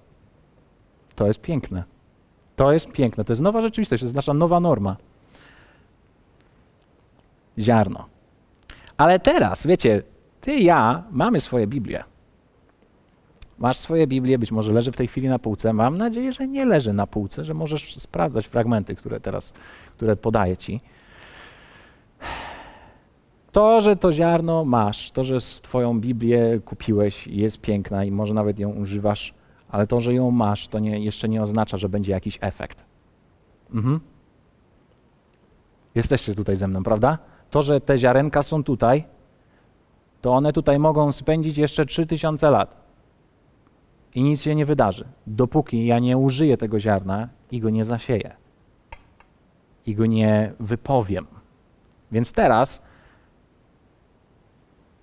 [1.15, 1.83] To jest piękne.
[2.55, 3.25] To jest piękne.
[3.25, 4.97] To jest nowa rzeczywistość, to jest nasza nowa norma
[7.59, 8.05] ziarno.
[8.97, 10.03] Ale teraz, wiecie,
[10.41, 12.03] ty i ja mamy swoje Biblię.
[13.59, 15.73] Masz swoje Biblię, być może leży w tej chwili na półce.
[15.73, 19.53] Mam nadzieję, że nie leży na półce, że możesz sprawdzać fragmenty, które teraz,
[19.97, 20.81] które podaję ci.
[23.55, 28.33] To, że to ziarno masz, to, że Twoją Biblię kupiłeś i jest piękna i może
[28.33, 29.33] nawet ją używasz,
[29.69, 32.85] ale to, że ją masz, to nie, jeszcze nie oznacza, że będzie jakiś efekt.
[33.73, 33.99] Mhm.
[35.95, 37.17] Jesteście tutaj ze mną, prawda?
[37.49, 39.03] to, że te ziarenka są tutaj,
[40.21, 42.75] to one tutaj mogą spędzić jeszcze 3000 lat
[44.15, 48.35] i nic się nie wydarzy, dopóki ja nie użyję tego ziarna i go nie zasieję
[49.85, 51.27] i go nie wypowiem.
[52.11, 52.81] Więc teraz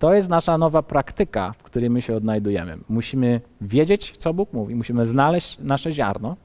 [0.03, 2.77] to jest nasza nowa praktyka, w której my się odnajdujemy.
[2.89, 6.35] Musimy wiedzieć, co Bóg mówi, musimy znaleźć nasze ziarno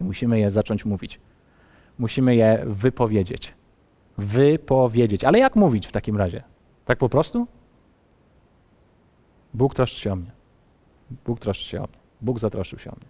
[0.00, 1.20] i musimy je zacząć mówić.
[1.98, 3.54] Musimy je wypowiedzieć
[4.18, 5.24] wypowiedzieć.
[5.24, 6.42] Ale jak mówić w takim razie?
[6.84, 7.46] Tak po prostu?
[9.54, 10.30] Bóg troszczy się o mnie.
[11.26, 11.98] Bóg troszczy się o mnie.
[12.20, 13.08] Bóg zatroszczył się o mnie.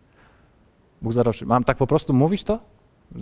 [1.02, 1.48] Bóg zatroszczył.
[1.48, 2.58] Mam tak po prostu mówić to,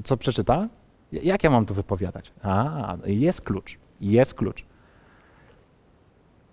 [0.04, 0.68] co przeczytałem?
[1.12, 2.32] Jak ja mam to wypowiadać?
[2.42, 3.78] A, jest klucz.
[4.00, 4.69] Jest klucz.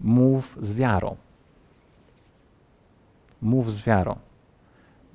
[0.01, 1.15] Mów z wiarą.
[3.41, 4.15] Mów z wiarą.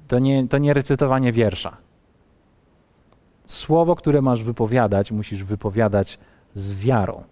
[0.08, 1.76] To nie, to nie recytowanie wiersza.
[3.46, 6.18] Słowo, które masz wypowiadać, musisz wypowiadać
[6.54, 7.24] z wiarą.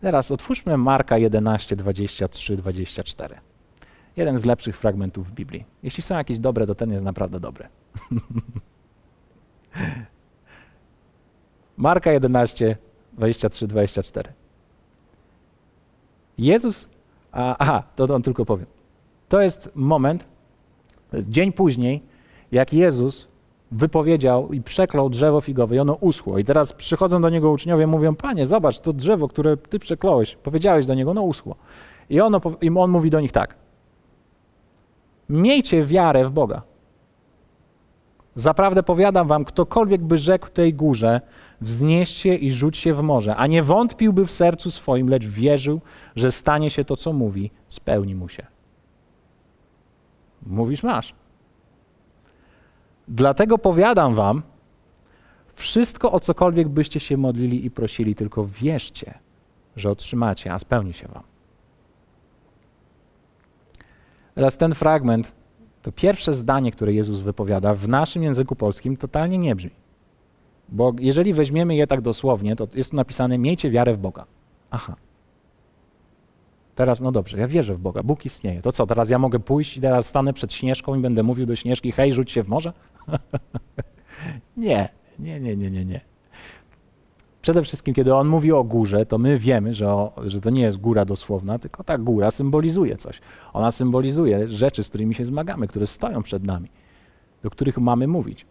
[0.00, 3.36] Teraz otwórzmy Marka 11, 23, 24.
[4.16, 5.64] jeden z lepszych fragmentów w Biblii.
[5.82, 7.68] Jeśli są jakieś dobre, to ten jest naprawdę dobry.
[11.76, 12.76] Marka 11,
[13.12, 14.32] 23, 24.
[16.38, 16.88] Jezus,
[17.32, 18.66] a, aha, to on tylko powiem.
[19.28, 20.24] To jest moment,
[21.10, 22.02] to jest dzień później,
[22.52, 23.28] jak Jezus
[23.70, 26.38] wypowiedział i przeklął drzewo figowe i ono uschło.
[26.38, 30.86] I teraz przychodzą do niego uczniowie, mówią, panie, zobacz, to drzewo, które ty przekląłeś, powiedziałeś
[30.86, 31.56] do niego, ono uschło.
[32.10, 33.54] I, ono, I on mówi do nich tak,
[35.28, 36.62] miejcie wiarę w Boga.
[38.34, 41.20] Zaprawdę powiadam wam, ktokolwiek by rzekł tej górze,
[41.60, 45.80] wznieś się i rzuć się w morze, a nie wątpiłby w sercu swoim, lecz wierzył,
[46.16, 48.46] że stanie się to, co mówi, spełni mu się.
[50.46, 51.14] Mówisz, masz.
[53.08, 54.42] Dlatego powiadam wam,
[55.54, 59.18] wszystko o cokolwiek byście się modlili i prosili, tylko wierzcie,
[59.76, 61.22] że otrzymacie, a spełni się wam.
[64.34, 65.34] Teraz ten fragment,
[65.82, 69.85] to pierwsze zdanie, które Jezus wypowiada w naszym języku polskim totalnie nie brzmi.
[70.68, 74.24] Bo jeżeli weźmiemy je tak dosłownie, to jest tu napisane miejcie wiarę w Boga.
[74.70, 74.96] Aha.
[76.74, 78.62] Teraz, no dobrze, ja wierzę w Boga, Bóg istnieje.
[78.62, 81.56] To co, teraz ja mogę pójść i teraz stanę przed Śnieżką i będę mówił do
[81.56, 82.72] Śnieżki, hej, rzuć się w morze?
[84.56, 84.88] nie,
[85.18, 86.00] nie, nie, nie, nie, nie.
[87.42, 90.62] Przede wszystkim, kiedy on mówi o górze, to my wiemy, że, o, że to nie
[90.62, 93.20] jest góra dosłowna, tylko ta góra symbolizuje coś.
[93.52, 96.68] Ona symbolizuje rzeczy, z którymi się zmagamy, które stoją przed nami,
[97.42, 98.46] do których mamy mówić.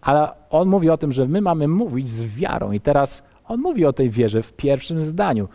[0.00, 3.86] Ale on mówi o tym, że my mamy mówić z wiarą i teraz on mówi
[3.86, 5.48] o tej wierze w pierwszym zdaniu.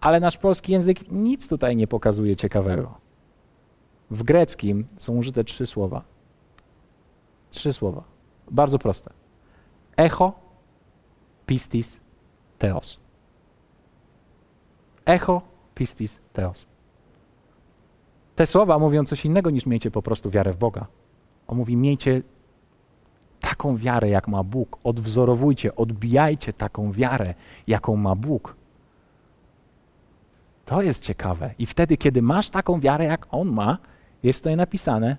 [0.00, 2.94] Ale nasz polski język nic tutaj nie pokazuje ciekawego.
[4.10, 6.02] W greckim są użyte trzy słowa.
[7.50, 8.02] Trzy słowa.
[8.50, 9.10] Bardzo proste.
[9.96, 10.32] Echo,
[11.46, 12.00] pistis,
[12.58, 12.98] teos.
[15.04, 15.42] Echo,
[15.74, 16.66] pistis, teos.
[18.36, 20.86] Te słowa mówią coś innego niż miejcie po prostu wiarę w Boga.
[21.46, 22.22] On mówi miejcie
[23.50, 24.78] taką wiarę, jak ma Bóg.
[24.84, 27.34] Odwzorowujcie, odbijajcie taką wiarę,
[27.66, 28.56] jaką ma Bóg.
[30.64, 31.54] To jest ciekawe.
[31.58, 33.78] I wtedy, kiedy masz taką wiarę, jak On ma,
[34.22, 35.16] jest tutaj napisane,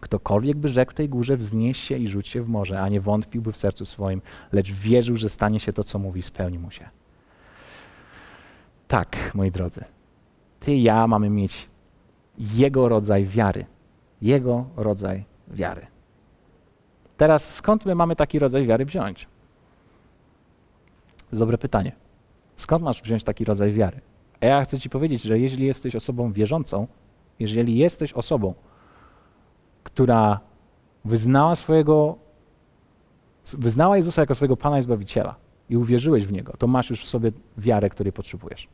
[0.00, 3.52] ktokolwiek by rzekł tej górze, wznieś się i rzuć się w morze, a nie wątpiłby
[3.52, 4.22] w sercu swoim,
[4.52, 6.88] lecz wierzył, że stanie się to, co mówi, spełni mu się.
[8.88, 9.84] Tak, moi drodzy,
[10.60, 11.68] ty i ja mamy mieć
[12.38, 13.66] Jego rodzaj wiary.
[14.22, 15.95] Jego rodzaj wiary.
[17.16, 19.28] Teraz skąd my mamy taki rodzaj wiary wziąć?
[21.18, 21.92] To jest dobre pytanie.
[22.56, 24.00] Skąd masz wziąć taki rodzaj wiary?
[24.40, 26.86] A ja chcę Ci powiedzieć, że jeżeli jesteś osobą wierzącą,
[27.38, 28.54] jeżeli jesteś osobą,
[29.84, 30.40] która
[31.04, 32.16] wyznała swojego,
[33.58, 35.34] wyznała Jezusa jako swojego Pana i Zbawiciela
[35.70, 38.68] i uwierzyłeś w Niego, to masz już w sobie wiarę, której potrzebujesz.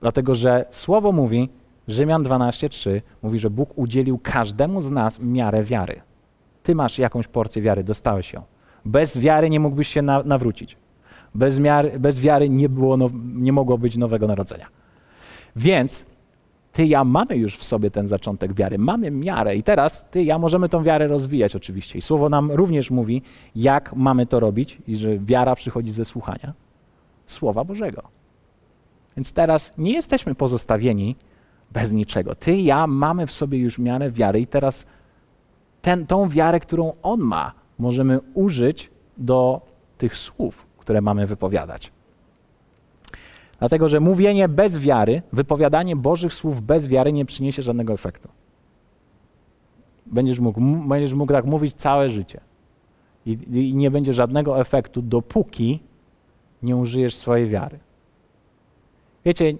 [0.00, 1.48] Dlatego, że Słowo mówi,
[1.88, 6.00] Rzymian 12:3 mówi, że Bóg udzielił każdemu z nas miarę wiary.
[6.66, 8.42] Ty masz jakąś porcję wiary, dostałeś ją.
[8.84, 10.76] Bez wiary nie mógłbyś się na, nawrócić.
[11.34, 14.66] Bez, miary, bez wiary nie, było now, nie mogło być nowego narodzenia.
[15.56, 16.04] Więc
[16.72, 20.22] ty i ja mamy już w sobie ten zaczątek wiary, mamy miarę i teraz ty
[20.22, 21.98] i ja możemy tą wiarę rozwijać oczywiście.
[21.98, 23.22] I Słowo nam również mówi,
[23.56, 26.52] jak mamy to robić i że wiara przychodzi ze słuchania
[27.26, 28.02] Słowa Bożego.
[29.16, 31.16] Więc teraz nie jesteśmy pozostawieni
[31.72, 32.34] bez niczego.
[32.34, 34.86] Ty i ja mamy w sobie już miarę wiary i teraz
[35.86, 39.60] ten, tą wiarę, którą On ma, możemy użyć do
[39.98, 41.92] tych słów, które mamy wypowiadać.
[43.58, 48.28] Dlatego, że mówienie bez wiary, wypowiadanie Bożych słów bez wiary nie przyniesie żadnego efektu.
[50.06, 52.40] Będziesz mógł, będziesz mógł tak mówić całe życie.
[53.26, 55.80] I, I, nie będzie żadnego efektu, dopóki
[56.62, 57.78] nie użyjesz swojej wiary.
[59.24, 59.54] Wiecie,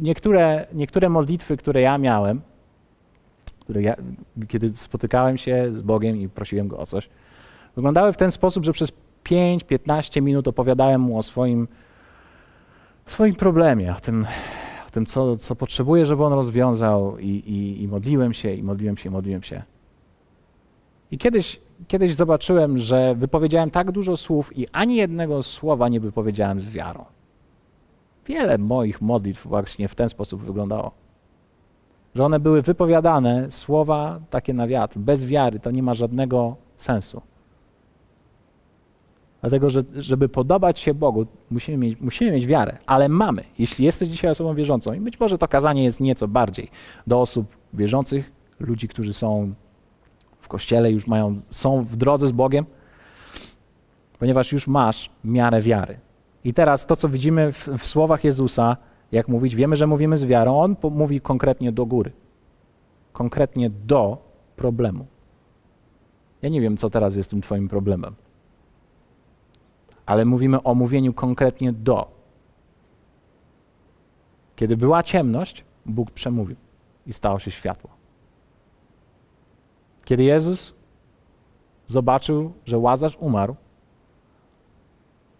[0.00, 2.40] niektóre, niektóre modlitwy, które ja miałem,
[3.68, 3.96] które ja,
[4.48, 7.08] kiedy spotykałem się z Bogiem i prosiłem Go o coś,
[7.76, 8.92] wyglądały w ten sposób, że przez
[9.24, 11.68] 5-15 minut opowiadałem Mu o swoim,
[13.06, 14.26] swoim problemie, o tym,
[14.88, 18.96] o tym co, co potrzebuję, żeby On rozwiązał i, i, i modliłem się, i modliłem
[18.96, 19.62] się, i modliłem się.
[21.10, 26.60] I kiedyś, kiedyś zobaczyłem, że wypowiedziałem tak dużo słów i ani jednego słowa nie wypowiedziałem
[26.60, 27.04] z wiarą.
[28.26, 31.07] Wiele moich modlitw właśnie w ten sposób wyglądało
[32.18, 37.22] że one były wypowiadane, słowa takie na wiatr, bez wiary, to nie ma żadnego sensu.
[39.40, 43.44] Dlatego, że żeby podobać się Bogu, musimy mieć, musimy mieć wiarę, ale mamy.
[43.58, 46.70] Jeśli jesteś dzisiaj osobą wierzącą, i być może to kazanie jest nieco bardziej
[47.06, 49.54] do osób wierzących, ludzi, którzy są
[50.40, 52.64] w kościele, już mają, są w drodze z Bogiem,
[54.18, 55.98] ponieważ już masz miarę wiary.
[56.44, 58.76] I teraz to, co widzimy w, w słowach Jezusa,
[59.12, 60.60] jak mówić, wiemy, że mówimy z wiarą.
[60.60, 62.12] On mówi konkretnie do góry.
[63.12, 64.18] konkretnie do
[64.56, 65.06] problemu.
[66.42, 68.14] Ja nie wiem, co teraz jest tym Twoim problemem,
[70.06, 72.10] ale mówimy o mówieniu konkretnie do.
[74.56, 76.56] Kiedy była ciemność, Bóg przemówił
[77.06, 77.90] i stało się światło.
[80.04, 80.74] Kiedy Jezus
[81.86, 83.56] zobaczył, że Łazarz umarł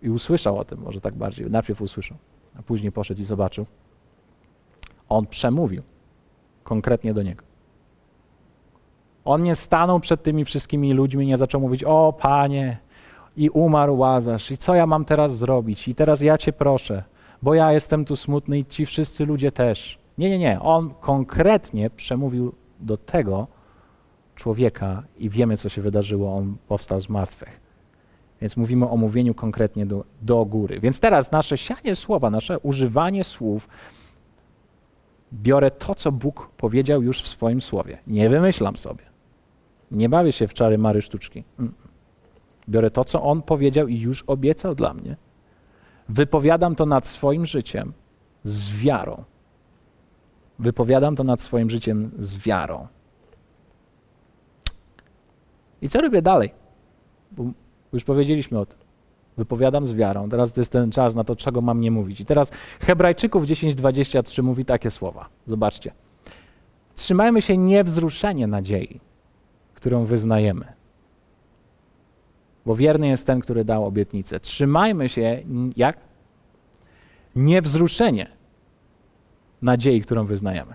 [0.02, 2.18] i usłyszał o tym, może tak bardziej, najpierw usłyszał,
[2.58, 3.66] a później poszedł i zobaczył,
[5.08, 5.82] on przemówił
[6.64, 7.44] konkretnie do niego.
[9.24, 12.78] On nie stanął przed tymi wszystkimi ludźmi, nie zaczął mówić: O panie,
[13.38, 15.88] i umarł łazarz, i co ja mam teraz zrobić?
[15.88, 17.02] I teraz ja cię proszę,
[17.42, 19.98] bo ja jestem tu smutny i ci wszyscy ludzie też.
[20.18, 20.60] Nie, nie, nie.
[20.60, 23.46] On konkretnie przemówił do tego
[24.34, 26.36] człowieka i wiemy, co się wydarzyło.
[26.36, 27.67] On powstał z martwych.
[28.40, 30.80] Więc mówimy o mówieniu konkretnie do, do góry.
[30.80, 33.68] Więc teraz nasze sianie słowa, nasze używanie słów,
[35.32, 37.98] biorę to, co Bóg powiedział już w swoim słowie.
[38.06, 39.04] Nie wymyślam sobie.
[39.90, 41.44] Nie bawię się w czary mary sztuczki.
[42.68, 45.16] Biorę to, co On powiedział i już obiecał dla mnie.
[46.08, 47.92] Wypowiadam to nad swoim życiem
[48.44, 49.24] z wiarą.
[50.58, 52.86] Wypowiadam to nad swoim życiem z wiarą.
[55.82, 56.57] I co robię dalej?
[57.92, 58.78] Już powiedzieliśmy o tym.
[59.36, 60.28] Wypowiadam z wiarą.
[60.28, 62.20] Teraz to jest ten czas na to, czego mam nie mówić.
[62.20, 65.28] I teraz Hebrajczyków 10:23 mówi takie słowa.
[65.46, 65.92] Zobaczcie.
[66.94, 69.00] Trzymajmy się niewzruszenie nadziei,
[69.74, 70.64] którą wyznajemy.
[72.66, 74.40] Bo wierny jest ten, który dał obietnicę.
[74.40, 75.42] Trzymajmy się
[75.76, 75.98] jak?
[77.36, 78.26] Niewzruszenie
[79.62, 80.74] nadziei, którą wyznajemy.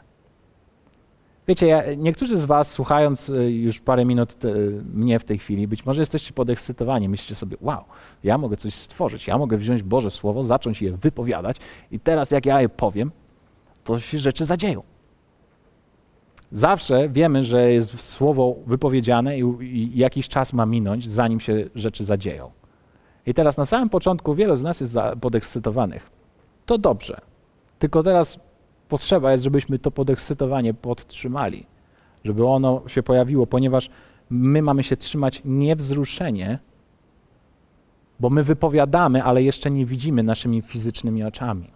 [1.48, 4.54] Wiecie, ja, niektórzy z Was, słuchając y, już parę minut te,
[4.94, 7.10] mnie w tej chwili, być może jesteście podekscytowani.
[7.10, 7.84] Myślicie sobie, wow,
[8.24, 11.58] ja mogę coś stworzyć, ja mogę wziąć Boże Słowo, zacząć je wypowiadać
[11.92, 13.12] i teraz jak ja je powiem,
[13.84, 14.84] to się rzeczy zadzieją.
[16.52, 22.04] Zawsze wiemy, że jest słowo wypowiedziane i, i jakiś czas ma minąć, zanim się rzeczy
[22.04, 22.52] zadzieją.
[23.26, 26.10] I teraz na samym początku wielu z nas jest podekscytowanych.
[26.66, 27.22] To dobrze.
[27.80, 28.40] Tylko teraz
[28.94, 31.66] potrzeba jest, żebyśmy to podekscytowanie podtrzymali,
[32.24, 33.90] żeby ono się pojawiło, ponieważ
[34.30, 36.60] my mamy się trzymać niewzruszenie,
[38.20, 41.72] bo my wypowiadamy, ale jeszcze nie widzimy naszymi fizycznymi oczami.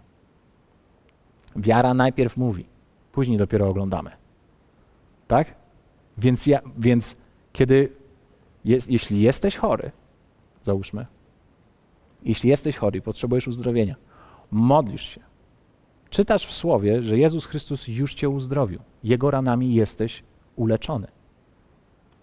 [1.56, 2.64] Wiara najpierw mówi,
[3.12, 4.10] później dopiero oglądamy.
[5.28, 5.54] Tak?
[6.18, 7.16] Więc, ja, więc
[7.52, 7.92] kiedy,
[8.64, 9.90] jest, jeśli jesteś chory,
[10.62, 11.06] załóżmy,
[12.22, 13.96] jeśli jesteś chory i potrzebujesz uzdrowienia,
[14.50, 15.20] modlisz się,
[16.10, 18.80] Czytasz w słowie, że Jezus Chrystus już cię uzdrowił.
[19.04, 20.22] Jego ranami jesteś
[20.56, 21.06] uleczony.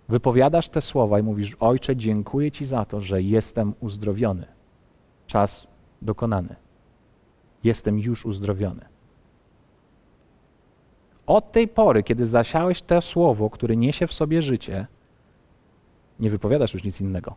[0.09, 4.47] Wypowiadasz te słowa i mówisz: Ojcze, dziękuję Ci za to, że jestem uzdrowiony.
[5.27, 5.67] Czas
[6.01, 6.55] dokonany.
[7.63, 8.86] Jestem już uzdrowiony.
[11.27, 14.88] Od tej pory, kiedy zasiałeś to słowo, które niesie w sobie życie,
[16.19, 17.36] nie wypowiadasz już nic innego.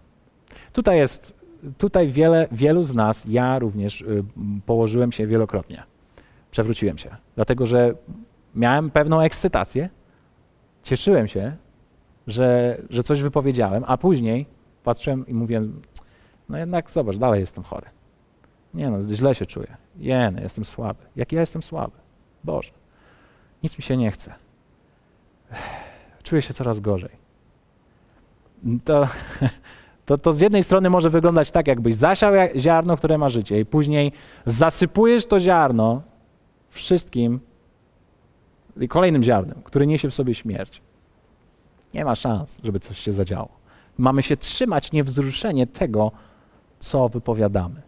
[0.73, 1.35] Tutaj jest,
[1.79, 4.25] tutaj wiele, wielu z nas, ja również y,
[4.67, 5.83] położyłem się wielokrotnie
[6.51, 7.95] przewróciłem się, dlatego że
[8.55, 9.89] miałem pewną ekscytację,
[10.83, 11.57] cieszyłem się,
[12.27, 14.47] że, że coś wypowiedziałem, a później
[14.85, 15.83] patrzyłem i mówiłem,
[16.49, 17.87] no jednak zobacz, dalej jestem chory.
[18.75, 19.77] Nie no, źle się czuję.
[19.97, 21.03] Nie no, jestem słaby.
[21.17, 21.97] Jak ja jestem słaby?
[22.45, 22.73] Boże,
[23.63, 24.35] nic mi się nie chce.
[26.23, 27.11] Czuję się coraz gorzej.
[28.85, 29.07] To,
[30.07, 33.67] to, to z jednej strony może wyglądać tak, jakbyś zasiał ziarno, które ma życie i
[33.67, 34.13] później
[34.47, 36.03] zasypujesz to ziarno
[36.71, 37.41] wszystkim
[38.89, 40.83] kolejnym ziarnem, który niesie w sobie śmierć.
[41.95, 43.49] Nie ma szans, żeby coś się zadziało.
[43.99, 46.13] Mamy się trzymać niewzruszenie tego,
[46.79, 47.83] co wypowiadamy.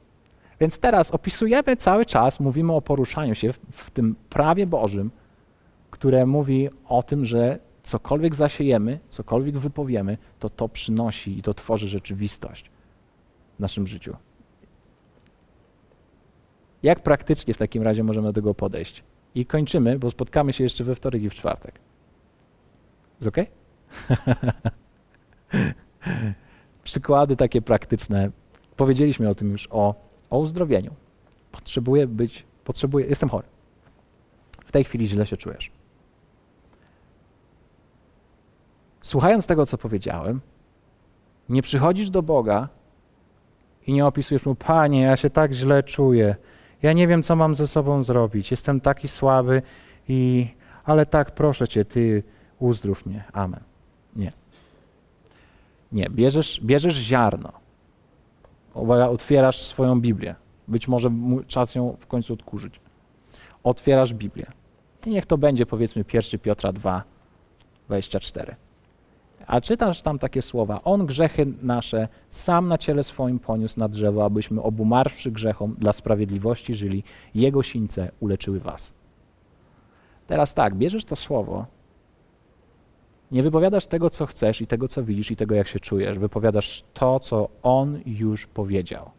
[0.60, 5.10] Więc teraz opisujemy cały czas, mówimy o poruszaniu się w, w tym prawie Bożym,
[5.90, 11.88] które mówi o tym, że cokolwiek zasiejemy, cokolwiek wypowiemy, to to przynosi i to tworzy
[11.88, 12.70] rzeczywistość
[13.56, 14.16] w naszym życiu.
[16.82, 19.02] Jak praktycznie w takim razie możemy do tego podejść?
[19.34, 21.80] I kończymy, bo spotkamy się jeszcze we wtorek i w czwartek.
[23.20, 23.46] Jest ok?
[26.82, 28.30] Przykłady takie praktyczne.
[28.76, 29.94] Powiedzieliśmy o tym już, o,
[30.30, 30.94] o uzdrowieniu.
[31.52, 33.46] Potrzebuję być, potrzebuję, jestem chory.
[34.64, 35.70] W tej chwili źle się czujesz.
[39.00, 40.40] Słuchając tego, co powiedziałem,
[41.48, 42.68] nie przychodzisz do Boga
[43.86, 46.36] i nie opisujesz mu, Panie, ja się tak źle czuję,
[46.82, 48.50] ja nie wiem, co mam ze sobą zrobić.
[48.50, 49.62] Jestem taki słaby
[50.08, 50.48] i
[50.84, 52.22] ale tak proszę cię, ty
[52.58, 53.24] uzdrów mnie.
[53.32, 53.60] Amen.
[54.16, 54.32] Nie.
[55.92, 57.52] Nie, bierzesz, bierzesz ziarno.
[59.10, 60.34] Otwierasz swoją Biblię.
[60.68, 61.10] Być może
[61.46, 62.80] czas ją w końcu odkurzyć.
[63.62, 64.46] Otwierasz Biblię.
[65.06, 67.02] I niech to będzie powiedzmy 1 Piotra 2,
[67.86, 68.56] 24.
[69.50, 74.24] A czytasz tam takie słowa: On grzechy nasze sam na ciele swoim poniósł na drzewo,
[74.24, 77.04] abyśmy obumarwszy grzechom dla sprawiedliwości żyli.
[77.34, 78.92] Jego sińce uleczyły was.
[80.26, 81.66] Teraz tak, bierzesz to słowo,
[83.30, 86.18] nie wypowiadasz tego, co chcesz i tego, co widzisz i tego, jak się czujesz.
[86.18, 89.10] Wypowiadasz to, co On już powiedział.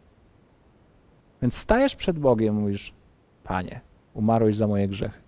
[1.42, 2.94] Więc stajesz przed Bogiem mówisz,
[3.44, 3.80] Panie,
[4.14, 5.20] umarłeś za moje grzechy.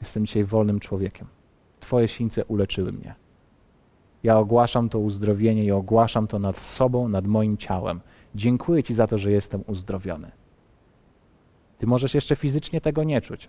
[0.00, 1.26] Jestem dzisiaj wolnym człowiekiem.
[1.80, 3.14] Twoje sińce uleczyły mnie.
[4.22, 8.00] Ja ogłaszam to uzdrowienie i ogłaszam to nad sobą, nad moim ciałem.
[8.34, 10.30] Dziękuję Ci za to, że jestem uzdrowiony.
[11.78, 13.48] Ty możesz jeszcze fizycznie tego nie czuć,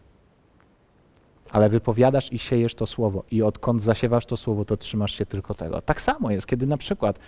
[1.51, 5.53] ale wypowiadasz i siejesz to słowo, i odkąd zasiewasz to słowo, to trzymasz się tylko
[5.53, 5.82] tego.
[5.82, 7.19] Tak samo jest, kiedy na przykład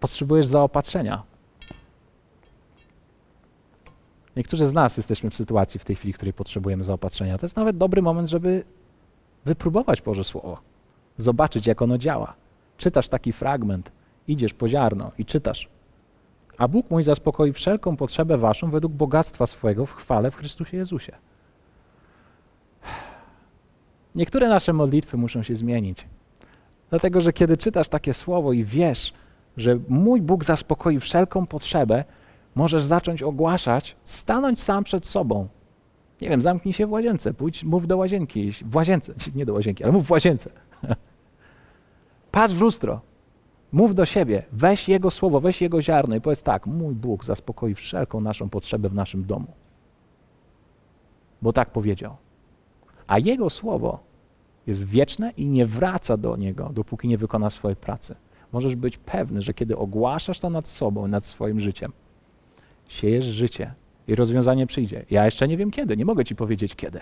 [0.00, 1.22] potrzebujesz zaopatrzenia.
[4.36, 7.38] Niektórzy z nas jesteśmy w sytuacji w tej chwili, w której potrzebujemy zaopatrzenia.
[7.38, 8.64] To jest nawet dobry moment, żeby
[9.44, 10.58] wypróbować Boże Słowo,
[11.16, 12.34] zobaczyć, jak ono działa.
[12.78, 13.92] Czytasz taki fragment,
[14.28, 15.68] idziesz po ziarno i czytasz.
[16.58, 21.12] A Bóg mój zaspokoi wszelką potrzebę waszą według bogactwa swojego w chwale w Chrystusie Jezusie.
[24.14, 26.06] Niektóre nasze modlitwy muszą się zmienić.
[26.90, 29.12] Dlatego, że kiedy czytasz takie słowo i wiesz,
[29.56, 32.04] że mój Bóg zaspokoi wszelką potrzebę,
[32.54, 35.48] możesz zacząć ogłaszać, stanąć sam przed sobą.
[36.22, 39.84] Nie wiem, zamknij się w łazience, pójdź, mów do łazienki, w łazience, nie do łazienki,
[39.84, 40.50] ale mów w łazience.
[42.30, 43.00] Patrz w lustro,
[43.72, 47.74] mów do siebie, weź Jego słowo, weź Jego ziarno i powiedz tak, mój Bóg zaspokoi
[47.74, 49.46] wszelką naszą potrzebę w naszym domu.
[51.42, 52.16] Bo tak powiedział.
[53.06, 53.98] A Jego słowo
[54.66, 58.14] jest wieczne i nie wraca do Niego, dopóki nie wykona swojej pracy.
[58.52, 61.92] Możesz być pewny, że kiedy ogłaszasz to nad sobą, nad swoim życiem,
[62.88, 63.74] siejesz życie
[64.08, 65.04] i rozwiązanie przyjdzie.
[65.10, 67.00] Ja jeszcze nie wiem kiedy, nie mogę Ci powiedzieć kiedy.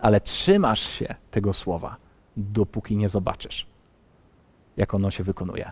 [0.00, 1.96] Ale trzymasz się tego słowa,
[2.36, 3.66] dopóki nie zobaczysz,
[4.76, 5.70] jak ono się wykonuje.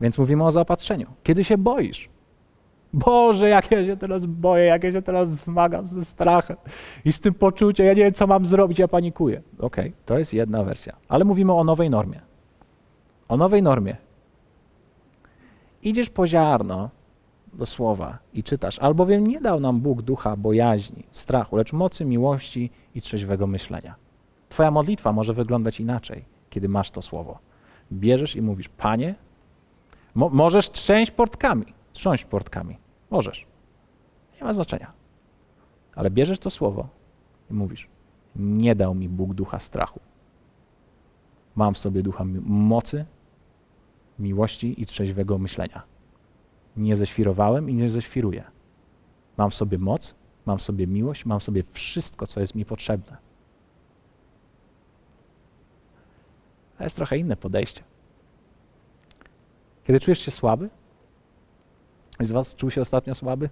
[0.00, 1.06] Więc mówimy o zaopatrzeniu.
[1.22, 2.08] Kiedy się boisz,
[2.92, 6.56] Boże, jak ja się teraz boję, jak ja się teraz zmagam ze strachem
[7.04, 9.42] i z tym poczuciem, ja nie wiem, co mam zrobić, ja panikuję.
[9.58, 10.96] Okej, okay, to jest jedna wersja.
[11.08, 12.20] Ale mówimy o nowej normie.
[13.28, 13.96] O nowej normie.
[15.82, 16.90] Idziesz po ziarno
[17.58, 22.70] do słowa i czytasz, albowiem nie dał nam Bóg ducha bojaźni, strachu, lecz mocy, miłości
[22.94, 23.94] i trzeźwego myślenia.
[24.48, 27.38] Twoja modlitwa może wyglądać inaczej, kiedy masz to słowo.
[27.92, 29.14] Bierzesz i mówisz, Panie,
[30.14, 32.78] mo możesz trzęść portkami, trząść portkami.
[33.10, 33.46] Możesz.
[34.36, 34.92] Nie ma znaczenia.
[35.94, 36.88] Ale bierzesz to słowo
[37.50, 37.88] i mówisz:
[38.36, 40.00] Nie dał mi Bóg ducha strachu.
[41.56, 43.04] Mam w sobie ducha mocy,
[44.18, 45.82] miłości i trzeźwego myślenia.
[46.78, 48.44] Nie ześwirowałem i nie zeświruję.
[49.36, 50.14] Mam w sobie moc,
[50.46, 53.16] mam w sobie miłość, mam w sobie wszystko, co jest mi potrzebne.
[56.78, 57.82] To jest trochę inne podejście.
[59.84, 60.68] Kiedy czujesz się słaby,
[62.18, 63.48] Ktoś z was czuł się ostatnio słaby?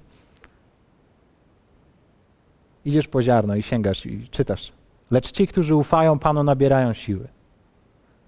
[2.85, 4.73] Idziesz po ziarno i sięgasz i czytasz.
[5.11, 7.29] Lecz ci, którzy ufają Panu, nabierają siły.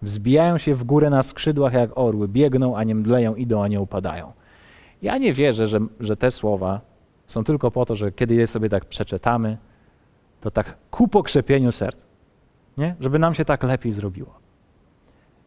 [0.02, 3.80] Wzbijają się w górę na skrzydłach jak orły, biegną, a nie mdleją, idą, a nie
[3.80, 4.32] upadają.
[5.02, 6.80] Ja nie wierzę, że, że te słowa
[7.26, 9.58] są tylko po to, że kiedy je sobie tak przeczytamy,
[10.40, 12.06] to tak ku pokrzepieniu serc,
[12.78, 12.96] nie?
[13.00, 14.34] żeby nam się tak lepiej zrobiło.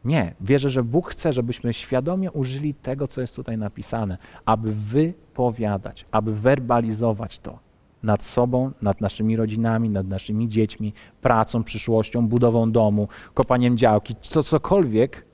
[0.06, 6.06] Nie, wierzę, że Bóg chce, żebyśmy świadomie użyli tego, co jest tutaj napisane, aby wypowiadać,
[6.12, 7.60] aby werbalizować to
[8.04, 14.44] nad sobą, nad naszymi rodzinami, nad naszymi dziećmi, pracą, przyszłością, budową domu, kopaniem działki, co
[14.44, 15.26] cokolwiek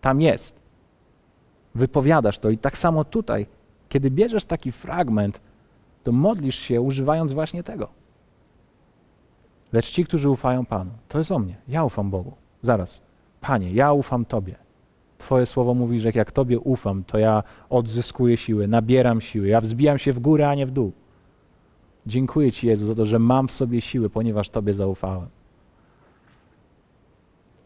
[0.00, 0.59] tam jest.
[1.74, 3.46] Wypowiadasz to i tak samo tutaj,
[3.88, 5.40] kiedy bierzesz taki fragment,
[6.04, 7.88] to modlisz się używając właśnie tego.
[9.72, 11.56] Lecz ci, którzy ufają Panu, to jest o mnie.
[11.68, 12.32] Ja ufam Bogu.
[12.62, 13.02] Zaraz.
[13.40, 14.56] Panie, ja ufam Tobie.
[15.18, 19.98] Twoje słowo mówi, że jak Tobie ufam, to ja odzyskuję siły, nabieram siły, ja wzbijam
[19.98, 20.92] się w górę, a nie w dół.
[22.06, 25.28] Dziękuję Ci, Jezu, za to, że mam w sobie siły, ponieważ Tobie zaufałem.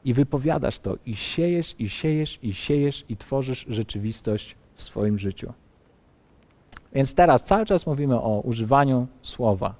[0.05, 5.53] I wypowiadasz to, i siejesz, i siejesz, i siejesz, i tworzysz rzeczywistość w swoim życiu.
[6.93, 9.75] Więc teraz cały czas mówimy o używaniu słowa.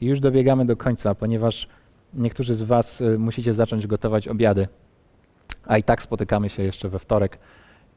[0.00, 1.68] I już dobiegamy do końca, ponieważ
[2.14, 4.68] niektórzy z Was y, musicie zacząć gotować obiady.
[5.66, 7.38] A i tak spotykamy się jeszcze we wtorek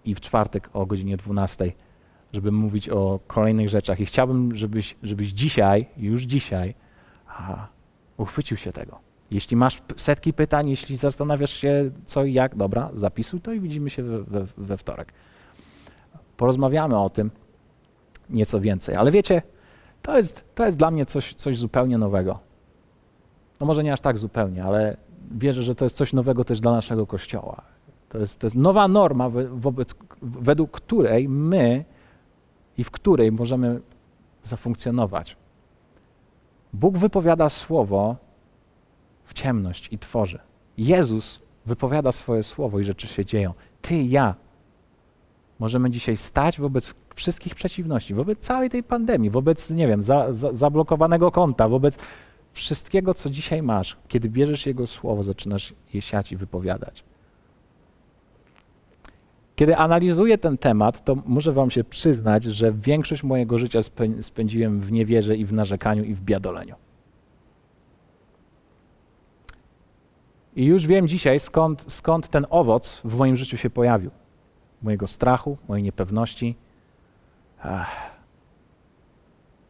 [0.06, 1.72] i w czwartek o godzinie 12,
[2.34, 4.00] żeby mówić o kolejnych rzeczach.
[4.00, 6.76] I chciałbym, żebyś, żebyś dzisiaj, już dzisiaj,
[7.28, 7.68] a,
[8.18, 9.05] uchwycił się tego.
[9.36, 13.90] Jeśli masz setki pytań, jeśli zastanawiasz się co i jak, dobra, zapisuj to i widzimy
[13.90, 15.14] się we, we, wtorek.
[16.38, 17.32] Porozmawiamy o tym
[18.30, 18.96] nieco więcej.
[18.96, 19.42] Ale wiecie,
[20.02, 22.40] to jest, to jest dla mnie coś, coś zupełnie nowego.
[23.60, 24.98] No może nie aż tak zupełnie, ale
[25.32, 27.62] wierzę, że to jest coś nowego też dla naszego Kościoła.
[28.10, 31.86] To jest, to jest nowa norma, wobec, według której my
[32.78, 33.82] i w której możemy
[34.44, 35.38] zafunkcjonować.
[36.74, 38.25] Bóg wypowiada słowo
[39.26, 40.40] w ciemność i tworzy.
[40.78, 43.54] Jezus wypowiada swoje słowo i rzeczy się dzieją.
[43.82, 44.36] Ty, ja
[45.60, 50.54] możemy dzisiaj stać wobec wszystkich przeciwności, wobec całej tej pandemii, wobec, nie wiem, za, za,
[50.54, 51.98] zablokowanego konta, wobec
[52.54, 53.98] wszystkiego, co dzisiaj masz.
[54.08, 57.04] Kiedy bierzesz Jego słowo, zaczynasz je siać i wypowiadać.
[59.56, 63.80] Kiedy analizuję ten temat, to muszę Wam się przyznać, że większość mojego życia
[64.22, 66.76] spędziłem w niewierze i w narzekaniu i w biadoleniu.
[70.56, 74.12] I już wiem dzisiaj, skąd, skąd ten owoc w moim życiu się pojawił.
[74.82, 76.56] Mojego strachu, mojej niepewności,
[77.62, 78.16] ach,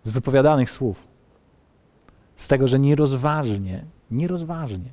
[0.03, 1.07] z wypowiadanych słów.
[2.35, 4.89] Z tego, że nierozważnie, nierozważnie.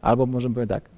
[0.00, 0.90] Albo może powiem tak,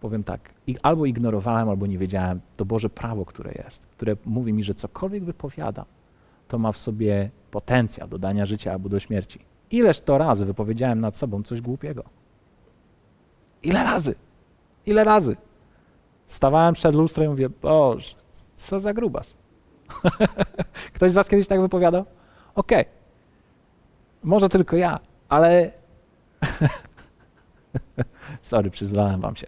[0.00, 0.40] powiem tak,
[0.82, 5.24] albo ignorowałem, albo nie wiedziałem to Boże prawo, które jest, które mówi mi, że cokolwiek
[5.24, 5.84] wypowiadam,
[6.48, 9.38] to ma w sobie potencjał do dania życia albo do śmierci.
[9.70, 12.21] Ileż to razy wypowiedziałem nad sobą coś głupiego.
[13.62, 14.14] Ile razy?
[14.86, 15.36] Ile razy?
[16.26, 18.14] Stawałem przed lustrem i mówię, Boże,
[18.56, 19.36] co za grubas.
[20.94, 22.04] Ktoś z was kiedyś tak wypowiadał?
[22.54, 22.80] Okej.
[22.80, 22.92] Okay.
[24.22, 25.70] Może tylko ja, ale...
[28.42, 29.46] Sorry, przyznałem wam się.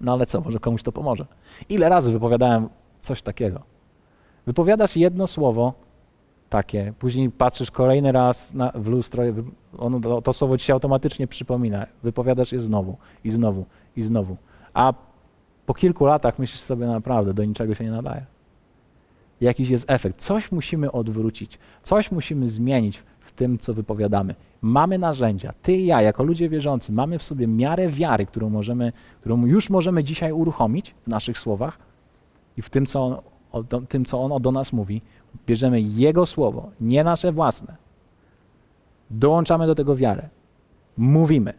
[0.00, 1.26] No ale co, może komuś to pomoże.
[1.68, 2.68] Ile razy wypowiadałem
[3.00, 3.62] coś takiego?
[4.46, 5.74] Wypowiadasz jedno słowo
[6.54, 9.22] takie, później patrzysz kolejny raz na, w lustro,
[9.78, 11.86] ono, to, słowo ci się automatycznie przypomina.
[12.02, 13.64] Wypowiadasz je znowu i znowu
[13.96, 14.36] i znowu.
[14.74, 14.92] A
[15.66, 18.24] po kilku latach myślisz sobie naprawdę, do niczego się nie nadaje.
[19.40, 20.20] Jakiś jest efekt.
[20.20, 24.34] Coś musimy odwrócić, coś musimy zmienić w tym, co wypowiadamy.
[24.62, 28.92] Mamy narzędzia, ty i ja, jako ludzie wierzący, mamy w sobie miarę wiary, którą, możemy,
[29.20, 31.78] którą już możemy dzisiaj uruchomić w naszych słowach
[32.56, 33.22] i w tym, co
[33.54, 35.02] o, tym, co on do nas mówi.
[35.46, 37.76] Bierzemy Jego słowo, nie nasze własne.
[39.10, 40.28] Dołączamy do tego wiarę.
[40.96, 41.54] Mówimy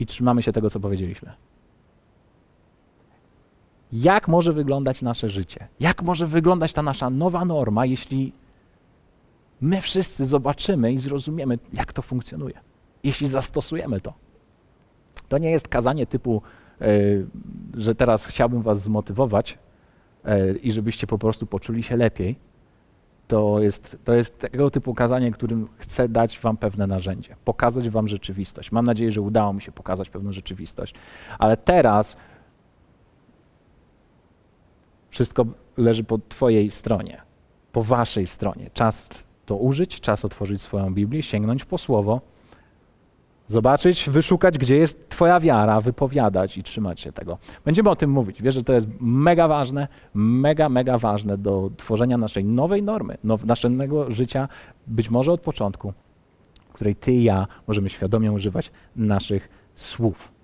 [0.00, 1.32] i trzymamy się tego, co powiedzieliśmy.
[3.92, 5.68] Jak może wyglądać nasze życie?
[5.80, 8.32] Jak może wyglądać ta nasza nowa norma, jeśli
[9.60, 12.60] my wszyscy zobaczymy i zrozumiemy, jak to funkcjonuje?
[13.02, 14.12] Jeśli zastosujemy to.
[15.28, 16.42] To nie jest kazanie typu,
[16.80, 16.86] e,
[17.74, 19.58] że teraz chciałbym Was zmotywować
[20.62, 22.36] i żebyście po prostu poczuli się lepiej.
[23.28, 28.08] To jest, to jest tego typu kazanie, którym chcę dać Wam pewne narzędzie, pokazać Wam
[28.08, 28.72] rzeczywistość.
[28.72, 30.94] Mam nadzieję, że udało mi się pokazać pewną rzeczywistość.
[31.38, 32.16] Ale teraz
[35.10, 35.46] wszystko
[35.76, 37.22] leży po Twojej stronie,
[37.72, 38.70] po Waszej stronie.
[38.74, 39.10] Czas
[39.46, 42.20] to użyć, czas otworzyć swoją Biblię, sięgnąć po słowo,
[43.50, 47.38] zobaczyć, wyszukać, gdzie jest Twoja wiara, wypowiadać i trzymać się tego.
[47.64, 48.42] Będziemy o tym mówić.
[48.42, 53.44] Wiesz, że to jest mega ważne, mega, mega ważne do tworzenia naszej nowej normy, now,
[53.44, 54.48] naszego życia,
[54.86, 55.92] być może od początku,
[56.70, 60.39] w której Ty i ja możemy świadomie używać naszych słów.